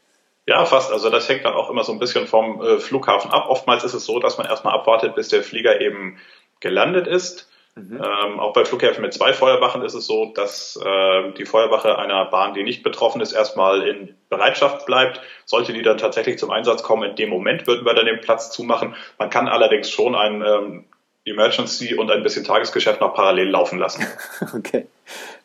Ja, 0.46 0.64
fast. 0.64 0.92
Also 0.92 1.10
das 1.10 1.28
hängt 1.28 1.44
dann 1.44 1.54
auch 1.54 1.70
immer 1.70 1.84
so 1.84 1.92
ein 1.92 1.98
bisschen 1.98 2.26
vom 2.26 2.60
äh, 2.60 2.78
Flughafen 2.78 3.30
ab. 3.30 3.46
Oftmals 3.48 3.84
ist 3.84 3.94
es 3.94 4.04
so, 4.04 4.18
dass 4.18 4.38
man 4.38 4.46
erstmal 4.46 4.74
abwartet, 4.74 5.14
bis 5.14 5.28
der 5.28 5.42
Flieger 5.42 5.80
eben 5.80 6.18
gelandet 6.60 7.06
ist. 7.06 7.48
Mhm. 7.74 7.94
Ähm, 7.96 8.38
auch 8.38 8.52
bei 8.52 8.66
Flughäfen 8.66 9.00
mit 9.00 9.14
zwei 9.14 9.32
Feuerwachen 9.32 9.82
ist 9.82 9.94
es 9.94 10.06
so, 10.06 10.26
dass 10.34 10.78
äh, 10.84 11.32
die 11.32 11.46
Feuerwache 11.46 11.98
einer 11.98 12.26
Bahn, 12.26 12.52
die 12.52 12.64
nicht 12.64 12.82
betroffen 12.82 13.22
ist, 13.22 13.32
erstmal 13.32 13.86
in 13.88 14.14
Bereitschaft 14.28 14.84
bleibt. 14.84 15.22
Sollte 15.46 15.72
die 15.72 15.82
dann 15.82 15.96
tatsächlich 15.96 16.38
zum 16.38 16.50
Einsatz 16.50 16.82
kommen, 16.82 17.10
in 17.10 17.16
dem 17.16 17.30
Moment 17.30 17.66
würden 17.66 17.86
wir 17.86 17.94
dann 17.94 18.04
den 18.04 18.20
Platz 18.20 18.50
zumachen. 18.50 18.94
Man 19.18 19.30
kann 19.30 19.48
allerdings 19.48 19.88
schon 19.88 20.14
ein 20.14 20.42
ähm, 20.42 20.84
Emergency 21.24 21.94
und 21.94 22.10
ein 22.10 22.22
bisschen 22.22 22.44
Tagesgeschäft 22.44 23.00
noch 23.00 23.14
parallel 23.14 23.48
laufen 23.48 23.78
lassen. 23.78 24.06
Okay. 24.54 24.86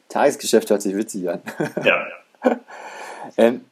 Tagesgeschäft 0.10 0.70
hört 0.70 0.82
sich 0.82 0.96
witzig 0.96 1.30
an. 1.30 1.42
Ja. 1.84 2.08
ähm, 3.38 3.66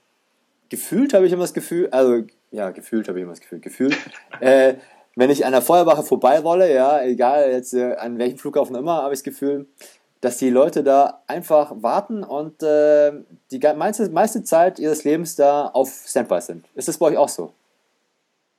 gefühlt 0.69 1.13
habe 1.13 1.25
ich 1.25 1.31
immer 1.31 1.43
das 1.43 1.53
Gefühl, 1.53 1.89
also 1.91 2.23
ja, 2.51 2.71
gefühlt 2.71 3.07
habe 3.07 3.19
ich 3.19 3.23
immer 3.23 3.31
das 3.31 3.41
Gefühl, 3.41 3.59
gefühlt, 3.59 3.97
äh, 4.39 4.75
wenn 5.15 5.30
ich 5.30 5.45
an 5.45 5.54
der 5.54 5.62
Feuerwache 5.62 6.04
vorbeirolle, 6.04 6.73
ja, 6.73 7.01
egal 7.01 7.51
jetzt 7.51 7.73
äh, 7.73 7.95
an 7.95 8.17
welchem 8.17 8.38
Flughafen 8.38 8.75
immer, 8.75 9.04
habe 9.04 9.13
ich 9.13 9.19
das 9.19 9.23
Gefühl, 9.23 9.67
dass 10.21 10.38
die 10.38 10.49
Leute 10.49 10.84
da 10.84 11.21
einfach 11.28 11.71
warten 11.75 12.23
und 12.23 12.63
äh, 12.63 13.12
die 13.51 13.60
meiste, 13.75 14.10
meiste 14.10 14.43
Zeit 14.43 14.80
ihres 14.80 15.04
Lebens 15.04 15.36
da 15.36 15.67
auf 15.67 15.89
Standby 16.08 16.41
sind. 16.41 16.65
Ist 16.75 16.88
das 16.88 16.97
bei 16.97 17.08
euch 17.08 17.17
auch 17.17 17.30
so? 17.30 17.54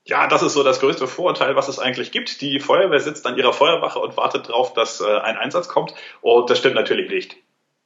Ja, 0.05 0.29
das 0.29 0.43
ist 0.43 0.53
so 0.53 0.63
das 0.63 0.79
größte 0.79 1.09
Vorurteil, 1.09 1.57
was 1.57 1.67
es 1.67 1.81
eigentlich 1.81 2.13
gibt. 2.13 2.41
Die 2.41 2.61
Feuerwehr 2.61 3.01
sitzt 3.01 3.27
an 3.27 3.37
ihrer 3.37 3.53
Feuerwache 3.53 3.99
und 3.99 4.17
wartet 4.17 4.49
darauf, 4.49 4.73
dass 4.73 5.01
äh, 5.01 5.05
ein 5.05 5.37
Einsatz 5.37 5.67
kommt. 5.67 5.95
Und 6.21 6.49
das 6.49 6.59
stimmt 6.59 6.77
natürlich 6.77 7.11
nicht. 7.11 7.37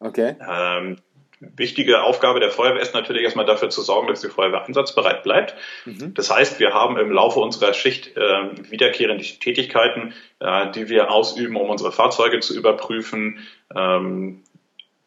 Okay. 0.01 0.37
Ähm, 0.47 0.97
wichtige 1.41 2.03
Aufgabe 2.03 2.39
der 2.39 2.51
Feuerwehr 2.51 2.83
ist 2.83 2.95
natürlich 2.95 3.23
erstmal 3.23 3.47
dafür 3.47 3.71
zu 3.71 3.81
sorgen, 3.81 4.09
dass 4.09 4.21
die 4.21 4.29
Feuerwehr 4.29 4.65
einsatzbereit 4.65 5.23
bleibt. 5.23 5.55
Mhm. 5.87 6.13
Das 6.15 6.31
heißt, 6.31 6.61
wir 6.61 6.75
haben 6.75 6.99
im 6.99 7.11
Laufe 7.11 7.41
unserer 7.41 7.73
Schicht 7.73 8.17
äh, 8.17 8.71
wiederkehrende 8.71 9.25
Tätigkeiten, 9.25 10.13
äh, 10.39 10.71
die 10.73 10.89
wir 10.89 11.11
ausüben, 11.11 11.57
um 11.57 11.71
unsere 11.71 11.93
Fahrzeuge 11.93 12.41
zu 12.41 12.57
überprüfen. 12.57 13.39
Ähm, 13.75 14.43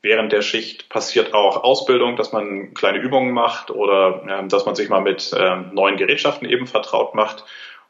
während 0.01 0.31
der 0.31 0.41
Schicht 0.41 0.89
passiert 0.89 1.33
auch 1.33 1.63
Ausbildung, 1.63 2.15
dass 2.15 2.31
man 2.31 2.73
kleine 2.73 2.97
Übungen 2.97 3.33
macht 3.33 3.69
oder 3.69 4.23
äh, 4.27 4.47
dass 4.47 4.65
man 4.65 4.75
sich 4.75 4.89
mal 4.89 5.01
mit 5.01 5.31
äh, 5.33 5.55
neuen 5.71 5.97
Gerätschaften 5.97 6.49
eben 6.49 6.65
vertraut 6.65 7.13
macht. 7.13 7.45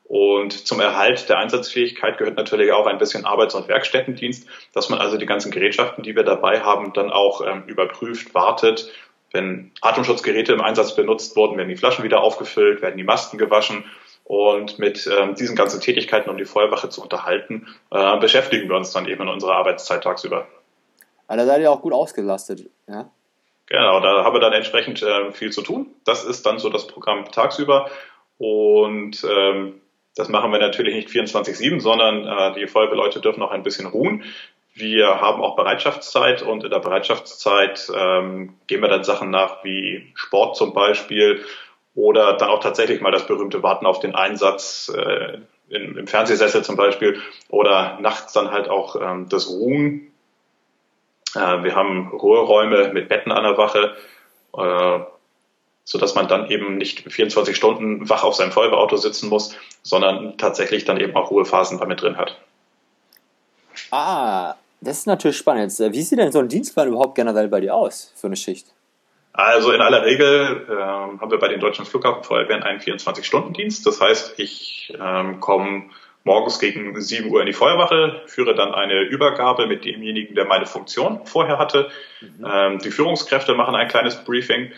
Und 0.06 0.68
zum 0.68 0.80
Erhalt 0.80 1.30
der 1.30 1.38
Einsatzfähigkeit 1.38 2.18
gehört 2.18 2.36
natürlich 2.36 2.72
auch 2.72 2.86
ein 2.86 2.98
bisschen 2.98 3.26
Arbeits- 3.26 3.56
und 3.56 3.68
Werkstättendienst, 3.68 4.48
dass 4.74 4.90
man 4.90 5.00
also 5.00 5.18
die 5.18 5.26
ganzen 5.26 5.52
Gerätschaften, 5.52 6.04
die 6.04 6.16
wir 6.16 6.24
dabei 6.24 6.60
haben, 6.62 6.94
dann 6.94 7.12
auch 7.12 7.42
ähm, 7.46 7.64
überprüft, 7.68 8.34
wartet. 8.34 8.92
Wenn 9.32 9.72
Atemschutzgeräte 9.82 10.54
im 10.54 10.62
Einsatz 10.62 10.96
benutzt 10.96 11.36
wurden, 11.36 11.58
werden 11.58 11.70
die 11.70 11.78
Flaschen 11.78 12.04
wieder 12.04 12.22
aufgefüllt, 12.22 12.82
werden 12.82 12.98
die 12.98 13.04
Masken 13.04 13.38
gewaschen. 13.38 13.86
Und 14.26 14.80
mit 14.80 15.08
ähm, 15.08 15.36
diesen 15.36 15.56
ganzen 15.56 15.82
Tätigkeiten, 15.82 16.30
um 16.30 16.38
die 16.38 16.46
Feuerwache 16.46 16.90
zu 16.90 17.02
unterhalten, 17.02 17.68
äh, 17.92 18.18
beschäftigen 18.20 18.70
wir 18.70 18.78
uns 18.78 18.92
dann 18.92 19.08
eben 19.08 19.24
in 19.24 19.28
unserer 19.30 19.56
Arbeitszeit 19.56 20.04
tagsüber. 20.04 20.48
Aber 21.28 21.38
da 21.38 21.46
seid 21.46 21.62
ihr 21.62 21.72
auch 21.72 21.82
gut 21.82 21.94
ausgelastet, 21.94 22.70
ja? 22.88 23.10
Genau, 23.66 24.00
da 24.02 24.24
haben 24.24 24.36
wir 24.36 24.42
dann 24.42 24.54
entsprechend 24.54 25.02
äh, 25.02 25.32
viel 25.32 25.52
zu 25.52 25.62
tun. 25.62 25.88
Das 26.06 26.24
ist 26.26 26.46
dann 26.46 26.60
so 26.60 26.70
das 26.70 26.86
Programm 26.86 27.32
tagsüber. 27.32 27.90
Und 28.38 29.24
ähm, 29.24 29.82
das 30.16 30.30
machen 30.30 30.52
wir 30.52 30.60
natürlich 30.60 30.96
nicht 30.96 31.10
24-7, 31.10 31.80
sondern 31.80 32.28
äh, 32.28 32.54
die 32.60 32.68
Feuerwehrleute 32.68 33.20
dürfen 33.20 33.42
auch 33.42 33.52
ein 33.52 33.64
bisschen 33.64 33.88
ruhen. 33.88 34.24
Wir 34.76 35.22
haben 35.22 35.42
auch 35.42 35.56
Bereitschaftszeit 35.56 36.42
und 36.42 36.64
in 36.64 36.72
der 36.72 36.80
Bereitschaftszeit 36.80 37.92
ähm, 37.96 38.56
gehen 38.68 38.82
wir 38.82 38.90
dann 38.90 39.04
Sachen 39.04 39.30
nach 39.30 39.64
wie 39.64 40.12
Sport 40.16 40.56
zum 40.56 40.74
Beispiel 40.74 41.44
oder 41.96 42.34
dann 42.34 42.50
auch 42.50 42.60
tatsächlich 42.60 43.00
mal 43.02 43.12
das 43.12 43.28
berühmte 43.28 43.62
Warten 43.62 43.86
auf 43.86 44.00
den 44.00 44.16
Einsatz 44.16 44.92
äh, 44.96 45.40
in, 45.70 45.96
im 45.96 46.08
Fernsehsessel 46.08 46.64
zum 46.64 46.76
Beispiel 46.76 47.22
oder 47.50 48.00
nachts 48.02 48.34
dann 48.34 48.52
halt 48.52 48.68
auch 48.68 48.96
ähm, 48.96 49.30
das 49.30 49.50
Ruhen. 49.50 50.12
Äh, 51.36 51.64
wir 51.64 51.76
haben 51.76 52.10
Ruheräume 52.10 52.92
mit 52.94 53.10
Betten 53.10 53.32
an 53.32 53.44
der 53.44 53.58
Wache. 53.58 53.96
Äh, 54.58 55.13
so 55.84 55.98
dass 55.98 56.16
man 56.16 56.28
dann 56.28 56.50
eben 56.50 56.78
nicht 56.78 57.12
24 57.12 57.56
Stunden 57.56 58.10
wach 58.10 58.24
auf 58.24 58.36
seinem 58.36 58.52
Feuerwehrauto 58.52 58.98
sitzen 58.98 59.30
muss, 59.30 59.56
sondern 59.82 60.38
tatsächlich 60.38 60.86
dann 60.86 61.00
eben 61.00 61.16
auch 61.16 61.32
Ruhephasen 61.32 61.80
damit 61.80 62.02
drin 62.02 62.18
hat. 62.18 62.38
Ah, 63.92 64.56
das 64.82 65.00
ist 65.00 65.08
natürlich 65.08 65.38
spannend. 65.38 65.72
Wie 65.78 66.02
sieht 66.02 66.20
denn 66.20 66.32
so 66.32 66.40
ein 66.40 66.48
Dienstplan 66.48 66.90
überhaupt 66.90 67.16
generell 67.16 67.48
bei 67.48 67.60
dir 67.60 67.76
aus 67.76 68.14
für 68.16 68.28
eine 68.28 68.36
Schicht? 68.36 68.68
Also 69.34 69.72
in 69.72 69.82
aller 69.82 70.06
Regel 70.06 70.68
äh, 70.70 70.76
haben 70.76 71.32
wir 71.32 71.40
bei 71.40 71.48
den 71.48 71.60
deutschen 71.60 71.86
Flughafenfeuerwehren 71.86 72.62
einen 72.62 72.80
24-Stunden-Dienst. 72.80 73.86
Das 73.86 74.00
heißt, 74.00 74.36
ich 74.38 74.94
ähm, 75.02 75.40
komme 75.40 75.86
morgens 76.24 76.60
gegen 76.60 77.00
7 77.00 77.30
Uhr 77.32 77.42
in 77.42 77.48
die 77.48 77.54
Feuerwache, 77.54 78.22
führe 78.28 78.54
dann 78.54 78.74
eine 78.74 79.02
Übergabe 79.02 79.66
mit 79.66 79.86
demjenigen, 79.86 80.36
der 80.36 80.46
meine 80.46 80.68
Funktion 80.68 81.26
vorher 81.26 81.58
hatte. 81.58 81.90
Mhm. 82.22 82.46
Ähm, 82.48 82.80
die 82.80 82.92
Führungskräfte 82.92 83.56
machen 83.56 83.76
ein 83.76 83.88
kleines 83.88 84.24
Briefing 84.24 84.72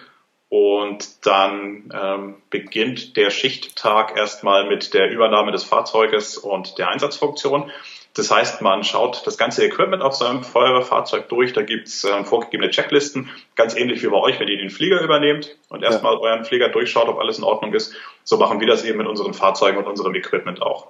Und 0.57 1.25
dann 1.25 1.91
ähm, 1.93 2.35
beginnt 2.49 3.17
der 3.17 3.29
Schichttag 3.29 4.15
erstmal 4.15 4.69
mit 4.69 4.93
der 4.93 5.11
Übernahme 5.11 5.51
des 5.51 5.65
Fahrzeuges 5.65 6.37
und 6.37 6.77
der 6.77 6.87
Einsatzfunktion. 6.87 7.69
Das 8.13 8.31
heißt, 8.31 8.61
man 8.61 8.85
schaut 8.85 9.27
das 9.27 9.37
ganze 9.37 9.65
Equipment 9.65 10.01
auf 10.01 10.15
seinem 10.15 10.45
Feuerwehrfahrzeug 10.45 11.27
durch. 11.27 11.51
Da 11.51 11.61
gibt's 11.61 12.05
äh, 12.05 12.23
vorgegebene 12.23 12.69
Checklisten, 12.69 13.29
ganz 13.55 13.75
ähnlich 13.75 14.01
wie 14.01 14.07
bei 14.07 14.15
euch, 14.15 14.39
wenn 14.39 14.47
ihr 14.47 14.57
den 14.57 14.69
Flieger 14.69 15.01
übernehmt 15.01 15.57
und 15.67 15.83
erstmal 15.83 16.13
ja. 16.13 16.19
euren 16.21 16.45
Flieger 16.45 16.69
durchschaut, 16.69 17.09
ob 17.09 17.19
alles 17.19 17.37
in 17.37 17.43
Ordnung 17.43 17.73
ist. 17.73 17.93
So 18.23 18.37
machen 18.37 18.61
wir 18.61 18.67
das 18.67 18.85
eben 18.85 18.99
mit 18.99 19.07
unseren 19.07 19.33
Fahrzeugen 19.33 19.77
und 19.77 19.87
unserem 19.87 20.15
Equipment 20.15 20.61
auch. 20.61 20.87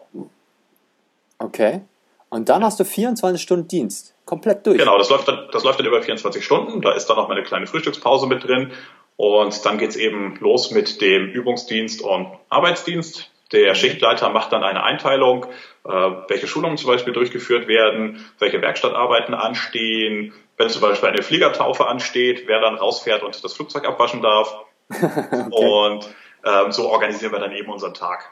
Okay. 1.39 1.81
Und 2.29 2.49
dann 2.49 2.63
hast 2.63 2.79
du 2.79 2.85
24 2.85 3.41
Stunden 3.41 3.67
Dienst. 3.67 4.13
Komplett 4.25 4.67
durch. 4.67 4.77
Genau, 4.77 4.99
das 4.99 5.09
läuft 5.09 5.27
dann, 5.27 5.47
das 5.51 5.63
läuft 5.63 5.79
dann 5.79 5.87
über 5.87 6.03
24 6.03 6.45
Stunden. 6.45 6.81
Da 6.81 6.91
ist 6.91 7.07
dann 7.07 7.17
noch 7.17 7.27
mal 7.27 7.35
eine 7.35 7.43
kleine 7.43 7.65
Frühstückspause 7.65 8.27
mit 8.27 8.43
drin. 8.43 8.71
Und 9.17 9.65
dann 9.65 9.77
geht's 9.77 9.95
eben 9.95 10.37
los 10.39 10.71
mit 10.71 11.01
dem 11.01 11.29
Übungsdienst 11.29 12.01
und 12.01 12.27
Arbeitsdienst. 12.49 13.31
Der. 13.51 13.75
Schichtleiter 13.75 14.29
macht 14.29 14.51
dann 14.51 14.63
eine 14.63 14.83
Einteilung, 14.83 15.45
äh, 15.85 15.89
welche 16.27 16.47
Schulungen 16.47 16.77
zum 16.77 16.89
Beispiel 16.89 17.13
durchgeführt 17.13 17.67
werden, 17.67 18.25
welche 18.39 18.61
Werkstattarbeiten 18.61 19.33
anstehen, 19.33 20.33
wenn 20.57 20.69
zum 20.69 20.81
Beispiel 20.81 21.09
eine 21.09 21.21
Fliegertaufe 21.21 21.87
ansteht, 21.87 22.47
wer 22.47 22.59
dann 22.59 22.75
rausfährt 22.75 23.23
und 23.23 23.41
das 23.41 23.53
Flugzeug 23.53 23.87
abwaschen 23.87 24.21
darf. 24.21 24.65
okay. 24.89 25.47
Und 25.51 26.09
ähm, 26.43 26.71
so 26.71 26.89
organisieren 26.89 27.31
wir 27.31 27.39
dann 27.39 27.51
eben 27.51 27.71
unseren 27.71 27.93
Tag. 27.93 28.29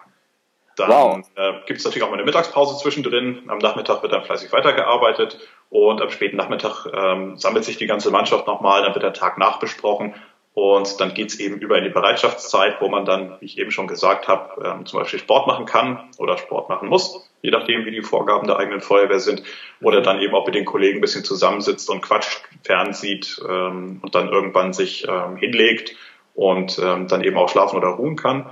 Dann 0.76 0.90
wow. 0.90 1.20
äh, 1.36 1.54
gibt 1.68 1.80
es 1.80 1.86
natürlich 1.86 2.04
auch 2.04 2.10
mal 2.10 2.16
eine 2.16 2.26
Mittagspause 2.26 2.82
zwischendrin. 2.82 3.44
Am 3.48 3.60
Nachmittag 3.60 4.02
wird 4.02 4.12
dann 4.12 4.24
fleißig 4.24 4.52
weitergearbeitet 4.52 5.38
und 5.70 6.02
am 6.02 6.10
späten 6.10 6.38
Nachmittag 6.38 6.88
ähm, 6.92 7.38
sammelt 7.38 7.64
sich 7.64 7.78
die 7.78 7.86
ganze 7.86 8.10
Mannschaft 8.10 8.48
nochmal, 8.48 8.82
dann 8.82 8.96
wird 8.96 9.04
der 9.04 9.14
Tag 9.14 9.38
nachbesprochen 9.38 10.16
und 10.54 11.00
dann 11.02 11.16
geht's 11.16 11.40
eben 11.40 11.58
über 11.58 11.78
in 11.78 11.84
die 11.84 11.90
Bereitschaftszeit, 11.90 12.80
wo 12.80 12.88
man 12.88 13.06
dann, 13.06 13.38
wie 13.40 13.46
ich 13.46 13.58
eben 13.58 13.72
schon 13.72 13.88
gesagt 13.88 14.28
habe, 14.28 14.64
ähm, 14.64 14.86
zum 14.86 15.00
Beispiel 15.00 15.20
Sport 15.20 15.48
machen 15.48 15.66
kann 15.66 16.10
oder 16.20 16.38
Sport 16.38 16.70
machen 16.70 16.90
muss, 16.90 17.28
je 17.42 17.50
nachdem, 17.50 17.86
wie 17.86 17.92
die 17.92 18.04
Vorgaben 18.04 18.46
der 18.46 18.58
eigenen 18.58 18.82
Feuerwehr 18.82 19.20
sind. 19.20 19.42
Oder 19.82 20.02
dann 20.02 20.22
eben 20.22 20.36
auch 20.36 20.46
mit 20.46 20.54
den 20.54 20.66
Kollegen 20.66 21.00
ein 21.00 21.02
bisschen 21.02 21.24
zusammensitzt 21.24 21.90
und 21.90 22.02
quatscht, 22.02 22.44
fernsieht 22.64 23.42
ähm, 23.50 24.00
und 24.04 24.14
dann 24.14 24.30
irgendwann 24.30 24.74
sich 24.74 25.08
ähm, 25.08 25.38
hinlegt 25.38 25.96
und 26.36 26.80
ähm, 26.80 27.08
dann 27.08 27.24
eben 27.24 27.38
auch 27.38 27.50
schlafen 27.50 27.78
oder 27.78 27.90
ruhen 27.90 28.16
kann. 28.16 28.46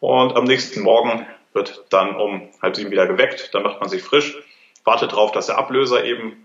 Und 0.00 0.36
am 0.36 0.44
nächsten 0.44 0.82
Morgen 0.82 1.24
wird 1.52 1.84
dann 1.90 2.16
um 2.16 2.48
halb 2.60 2.74
sieben 2.74 2.90
wieder 2.90 3.06
geweckt, 3.06 3.50
dann 3.52 3.62
macht 3.62 3.78
man 3.78 3.88
sich 3.88 4.02
frisch, 4.02 4.36
wartet 4.84 5.12
darauf, 5.12 5.30
dass 5.30 5.46
der 5.46 5.56
Ablöser 5.56 6.04
eben 6.04 6.43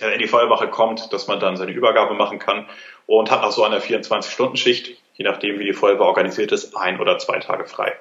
in 0.00 0.18
die 0.18 0.28
Feuerwache 0.28 0.68
kommt, 0.68 1.12
dass 1.12 1.26
man 1.26 1.40
dann 1.40 1.56
seine 1.56 1.72
Übergabe 1.72 2.14
machen 2.14 2.38
kann 2.38 2.66
und 3.06 3.30
hat 3.30 3.42
nach 3.42 3.52
so 3.52 3.64
einer 3.64 3.80
24-Stunden-Schicht, 3.80 4.96
je 5.14 5.24
nachdem 5.24 5.58
wie 5.58 5.64
die 5.64 5.72
Feuerwehr 5.72 6.06
organisiert 6.06 6.52
ist, 6.52 6.76
ein 6.76 7.00
oder 7.00 7.18
zwei 7.18 7.38
Tage 7.38 7.66
frei. 7.66 7.94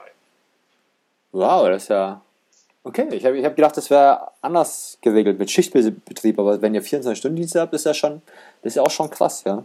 Wow, 1.32 1.68
das 1.68 1.84
ist 1.84 1.90
ja 1.90 2.22
okay. 2.84 3.08
Ich 3.12 3.26
habe 3.26 3.38
ich 3.38 3.46
hab 3.46 3.56
gedacht, 3.56 3.76
das 3.78 3.90
wäre 3.90 4.32
anders 4.42 4.98
geregelt 5.02 5.40
mit 5.40 5.52
Schichtbetrieb, 5.52 6.40
aber 6.40 6.62
wenn 6.62 6.74
ihr 6.74 6.84
24-Stunden-Dienste 6.84 7.60
habt, 7.60 7.74
ist 7.74 7.86
ja 7.86 7.94
schon, 7.94 8.22
das 8.62 8.72
ist 8.72 8.76
ja 8.76 8.84
auch 8.84 8.92
schon 8.92 9.10
krass, 9.10 9.44
ja. 9.46 9.64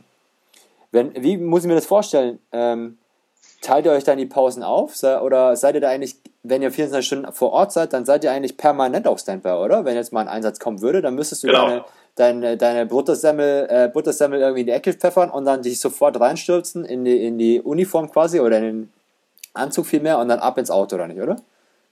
Wenn, 0.92 1.14
wie 1.22 1.36
muss 1.36 1.62
ich 1.62 1.68
mir 1.68 1.76
das 1.76 1.86
vorstellen? 1.86 2.40
Ähm, 2.50 2.98
teilt 3.60 3.86
ihr 3.86 3.92
euch 3.92 4.04
dann 4.04 4.18
die 4.18 4.26
Pausen 4.26 4.62
auf? 4.62 5.00
Oder 5.02 5.56
seid 5.56 5.74
ihr 5.74 5.80
da 5.80 5.88
eigentlich, 5.88 6.16
wenn 6.42 6.62
ihr 6.62 6.70
24 6.70 7.06
Stunden 7.06 7.32
vor 7.32 7.52
Ort 7.52 7.72
seid, 7.72 7.92
dann 7.92 8.04
seid 8.04 8.24
ihr 8.24 8.32
eigentlich 8.32 8.56
permanent 8.56 9.06
auf 9.06 9.20
Standby, 9.20 9.50
oder? 9.50 9.84
Wenn 9.84 9.94
jetzt 9.94 10.12
mal 10.12 10.22
ein 10.22 10.28
Einsatz 10.28 10.58
kommen 10.58 10.80
würde, 10.80 11.02
dann 11.02 11.14
müsstest 11.14 11.44
du 11.44 11.48
genau. 11.48 11.68
deine, 11.68 11.84
deine, 12.16 12.56
deine 12.56 12.86
Buttersemmel, 12.86 13.66
äh, 13.70 13.88
Buttersemmel 13.88 14.40
irgendwie 14.40 14.60
in 14.60 14.66
die 14.66 14.72
Ecke 14.72 14.92
pfeffern 14.92 15.30
und 15.30 15.44
dann 15.44 15.62
dich 15.62 15.80
sofort 15.80 16.18
reinstürzen 16.20 16.84
in 16.84 17.04
die, 17.04 17.24
in 17.24 17.38
die 17.38 17.60
Uniform 17.60 18.10
quasi 18.10 18.40
oder 18.40 18.58
in 18.58 18.64
den 18.64 18.92
Anzug 19.54 19.86
vielmehr 19.86 20.18
und 20.18 20.28
dann 20.28 20.38
ab 20.38 20.58
ins 20.58 20.70
Auto, 20.70 20.96
oder 20.96 21.06
nicht, 21.06 21.20
oder? 21.20 21.36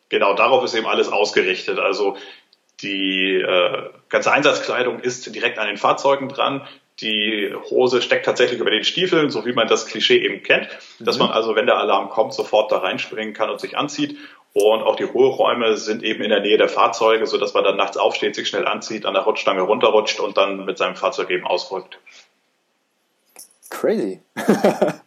Genau, 0.09 0.35
darauf 0.35 0.64
ist 0.64 0.74
eben 0.74 0.87
alles 0.87 1.09
ausgerichtet. 1.09 1.78
Also 1.78 2.16
die 2.83 3.35
äh, 3.35 3.90
ganze 4.09 4.33
Einsatzkleidung 4.33 5.00
ist 5.00 5.35
direkt 5.35 5.59
an 5.59 5.66
den 5.66 5.76
Fahrzeugen 5.76 6.28
dran. 6.28 6.66
Die 7.00 7.52
Hose 7.70 8.02
steckt 8.02 8.26
tatsächlich 8.26 8.61
über 8.61 8.70
den 8.70 8.85
Stiefeln, 8.85 9.31
so 9.31 9.46
wie 9.46 9.52
man 9.52 9.68
das 9.68 9.87
Klischee 9.87 10.18
eben 10.18 10.42
kennt, 10.42 10.68
dass 10.98 11.16
mhm. 11.16 11.26
man 11.26 11.33
also, 11.33 11.54
wenn 11.54 11.66
der 11.66 11.78
Alarm 11.78 12.09
kommt, 12.09 12.35
sofort 12.35 12.72
da 12.72 12.78
reinspringen 12.78 13.35
kann 13.35 13.50
und 13.50 13.61
sich 13.61 13.76
anzieht. 13.76 14.16
Und 14.61 14.83
auch 14.83 14.97
die 14.97 15.05
Ruheräume 15.05 15.77
sind 15.77 16.03
eben 16.03 16.23
in 16.23 16.31
der 16.31 16.40
Nähe 16.40 16.59
der 16.59 16.68
Fahrzeuge, 16.68 17.27
so 17.27 17.38
dass 17.38 17.55
man 17.55 17.64
dann 17.64 17.77
nachts 17.77 17.97
aufsteht, 17.97 18.35
sich 18.35 18.49
schnell 18.49 18.66
anzieht, 18.66 19.07
an 19.07 19.14
der 19.14 19.23
Rutschstange 19.23 19.62
runterrutscht 19.62 20.18
und 20.18 20.37
dann 20.37 20.64
mit 20.64 20.79
seinem 20.79 20.97
Fahrzeug 20.97 21.31
eben 21.31 21.47
ausrückt. 21.47 21.99
Crazy. 23.71 24.21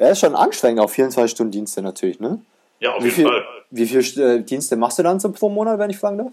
Er 0.00 0.12
ist 0.12 0.20
schon 0.20 0.34
anstrengend 0.34 0.80
auf 0.80 0.92
24 0.92 1.30
Stunden 1.30 1.52
Dienste 1.52 1.82
natürlich, 1.82 2.20
ne? 2.20 2.40
Ja, 2.78 2.94
auf 2.94 3.02
wie 3.02 3.08
jeden 3.08 3.16
viel, 3.16 3.26
Fall. 3.26 3.44
Wie 3.70 3.86
viele 3.86 4.36
äh, 4.36 4.42
Dienste 4.42 4.76
machst 4.76 4.98
du 4.98 5.02
dann 5.02 5.20
so 5.20 5.30
pro 5.30 5.50
Monat, 5.50 5.78
wenn 5.78 5.90
ich 5.90 5.98
fragen 5.98 6.16
darf? 6.16 6.32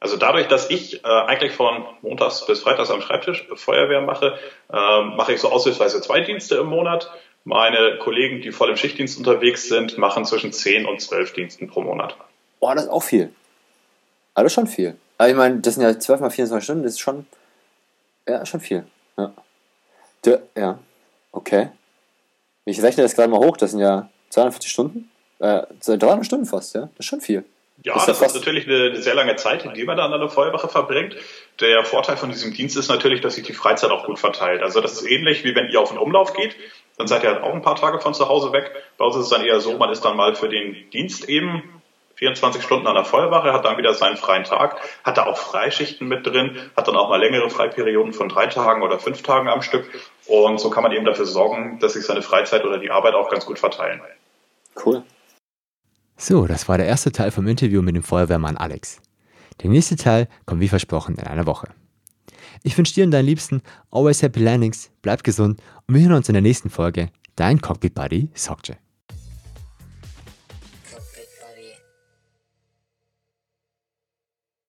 Also 0.00 0.16
dadurch, 0.16 0.48
dass 0.48 0.68
ich 0.68 1.04
äh, 1.04 1.08
eigentlich 1.08 1.52
von 1.52 1.86
montags 2.02 2.44
bis 2.44 2.60
freitags 2.60 2.90
am 2.90 3.00
Schreibtisch 3.00 3.46
Feuerwehr 3.54 4.00
mache, 4.00 4.38
äh, 4.72 5.02
mache 5.02 5.34
ich 5.34 5.40
so 5.40 5.50
aushilfsweise 5.50 6.00
zwei 6.02 6.20
Dienste 6.20 6.56
im 6.56 6.66
Monat. 6.66 7.12
Meine 7.46 7.98
Kollegen, 7.98 8.42
die 8.42 8.50
voll 8.50 8.70
im 8.70 8.76
Schichtdienst 8.76 9.18
unterwegs 9.18 9.68
sind, 9.68 9.98
machen 9.98 10.24
zwischen 10.24 10.52
10 10.52 10.84
und 10.84 11.00
12 11.00 11.32
Diensten 11.32 11.68
pro 11.68 11.80
Monat. 11.80 12.16
Boah, 12.58 12.74
das 12.74 12.84
ist 12.84 12.90
auch 12.90 13.04
viel. 13.04 13.32
Also 14.34 14.48
schon 14.48 14.66
viel. 14.66 14.96
Aber 15.16 15.28
ich 15.28 15.36
meine, 15.36 15.60
das 15.60 15.74
sind 15.74 15.84
ja 15.84 15.96
12 15.96 16.20
mal 16.20 16.30
24 16.30 16.64
Stunden, 16.64 16.82
das 16.82 16.94
ist 16.94 16.98
schon, 16.98 17.24
ja, 18.26 18.44
schon 18.44 18.58
viel. 18.58 18.84
Ja. 19.16 19.32
De, 20.24 20.40
ja, 20.56 20.80
okay. 21.30 21.68
Ich 22.64 22.82
rechne 22.82 23.04
das 23.04 23.14
gerade 23.14 23.30
mal 23.30 23.38
hoch, 23.38 23.56
das 23.56 23.70
sind 23.70 23.80
ja 23.80 24.10
240 24.30 24.68
Stunden. 24.68 25.10
Äh, 25.38 25.62
300 25.84 26.26
Stunden 26.26 26.46
fast, 26.46 26.74
ja. 26.74 26.80
Das 26.80 26.98
ist 26.98 27.06
schon 27.06 27.20
viel. 27.20 27.44
Ja, 27.86 27.94
das, 27.94 28.06
das 28.06 28.20
ist 28.20 28.34
natürlich 28.34 28.66
eine, 28.66 29.00
sehr 29.00 29.14
lange 29.14 29.36
Zeit, 29.36 29.64
die 29.76 29.84
man 29.84 29.96
dann 29.96 30.12
an 30.12 30.18
der 30.18 30.28
Feuerwache 30.28 30.66
verbringt. 30.66 31.14
Der 31.60 31.84
Vorteil 31.84 32.16
von 32.16 32.30
diesem 32.30 32.52
Dienst 32.52 32.76
ist 32.76 32.88
natürlich, 32.88 33.20
dass 33.20 33.36
sich 33.36 33.44
die 33.44 33.52
Freizeit 33.52 33.92
auch 33.92 34.04
gut 34.04 34.18
verteilt. 34.18 34.60
Also 34.60 34.80
das 34.80 34.94
ist 34.94 35.08
ähnlich 35.08 35.44
wie 35.44 35.54
wenn 35.54 35.68
ihr 35.68 35.80
auf 35.80 35.90
den 35.90 35.98
Umlauf 35.98 36.32
geht, 36.32 36.56
dann 36.98 37.06
seid 37.06 37.22
ihr 37.22 37.32
halt 37.32 37.44
auch 37.44 37.54
ein 37.54 37.62
paar 37.62 37.76
Tage 37.76 38.00
von 38.00 38.12
zu 38.12 38.28
Hause 38.28 38.52
weg. 38.52 38.72
Bei 38.98 39.04
uns 39.04 39.14
ist 39.14 39.22
es 39.22 39.28
dann 39.28 39.44
eher 39.44 39.60
so, 39.60 39.78
man 39.78 39.90
ist 39.90 40.04
dann 40.04 40.16
mal 40.16 40.34
für 40.34 40.48
den 40.48 40.90
Dienst 40.90 41.28
eben 41.28 41.62
24 42.16 42.60
Stunden 42.60 42.88
an 42.88 42.96
der 42.96 43.04
Feuerwache, 43.04 43.52
hat 43.52 43.64
dann 43.64 43.78
wieder 43.78 43.94
seinen 43.94 44.16
freien 44.16 44.42
Tag, 44.42 44.80
hat 45.04 45.16
da 45.16 45.26
auch 45.26 45.38
Freischichten 45.38 46.08
mit 46.08 46.26
drin, 46.26 46.58
hat 46.76 46.88
dann 46.88 46.96
auch 46.96 47.08
mal 47.08 47.20
längere 47.20 47.50
Freiperioden 47.50 48.12
von 48.12 48.28
drei 48.28 48.48
Tagen 48.48 48.82
oder 48.82 48.98
fünf 48.98 49.22
Tagen 49.22 49.48
am 49.48 49.62
Stück. 49.62 49.88
Und 50.26 50.58
so 50.58 50.70
kann 50.70 50.82
man 50.82 50.90
eben 50.90 51.04
dafür 51.04 51.26
sorgen, 51.26 51.78
dass 51.78 51.92
sich 51.92 52.04
seine 52.04 52.22
Freizeit 52.22 52.64
oder 52.64 52.78
die 52.78 52.90
Arbeit 52.90 53.14
auch 53.14 53.30
ganz 53.30 53.46
gut 53.46 53.60
verteilen. 53.60 54.00
Cool. 54.84 55.04
So, 56.16 56.46
das 56.46 56.68
war 56.68 56.78
der 56.78 56.86
erste 56.86 57.12
Teil 57.12 57.30
vom 57.30 57.46
Interview 57.46 57.82
mit 57.82 57.94
dem 57.94 58.02
Feuerwehrmann 58.02 58.56
Alex. 58.56 59.00
Der 59.62 59.70
nächste 59.70 59.96
Teil 59.96 60.28
kommt 60.46 60.60
wie 60.60 60.68
versprochen 60.68 61.16
in 61.16 61.26
einer 61.26 61.46
Woche. 61.46 61.68
Ich 62.62 62.76
wünsche 62.76 62.94
dir 62.94 63.04
und 63.04 63.10
deinen 63.10 63.26
Liebsten 63.26 63.62
always 63.90 64.22
happy 64.22 64.40
landings, 64.40 64.90
bleib 65.02 65.22
gesund 65.22 65.60
und 65.86 65.94
wir 65.94 66.02
hören 66.02 66.14
uns 66.14 66.28
in 66.28 66.34
der 66.34 66.42
nächsten 66.42 66.70
Folge. 66.70 67.10
Dein 67.36 67.60
Cockpit 67.60 67.94
Buddy 67.94 68.30
Sokje. 68.34 68.78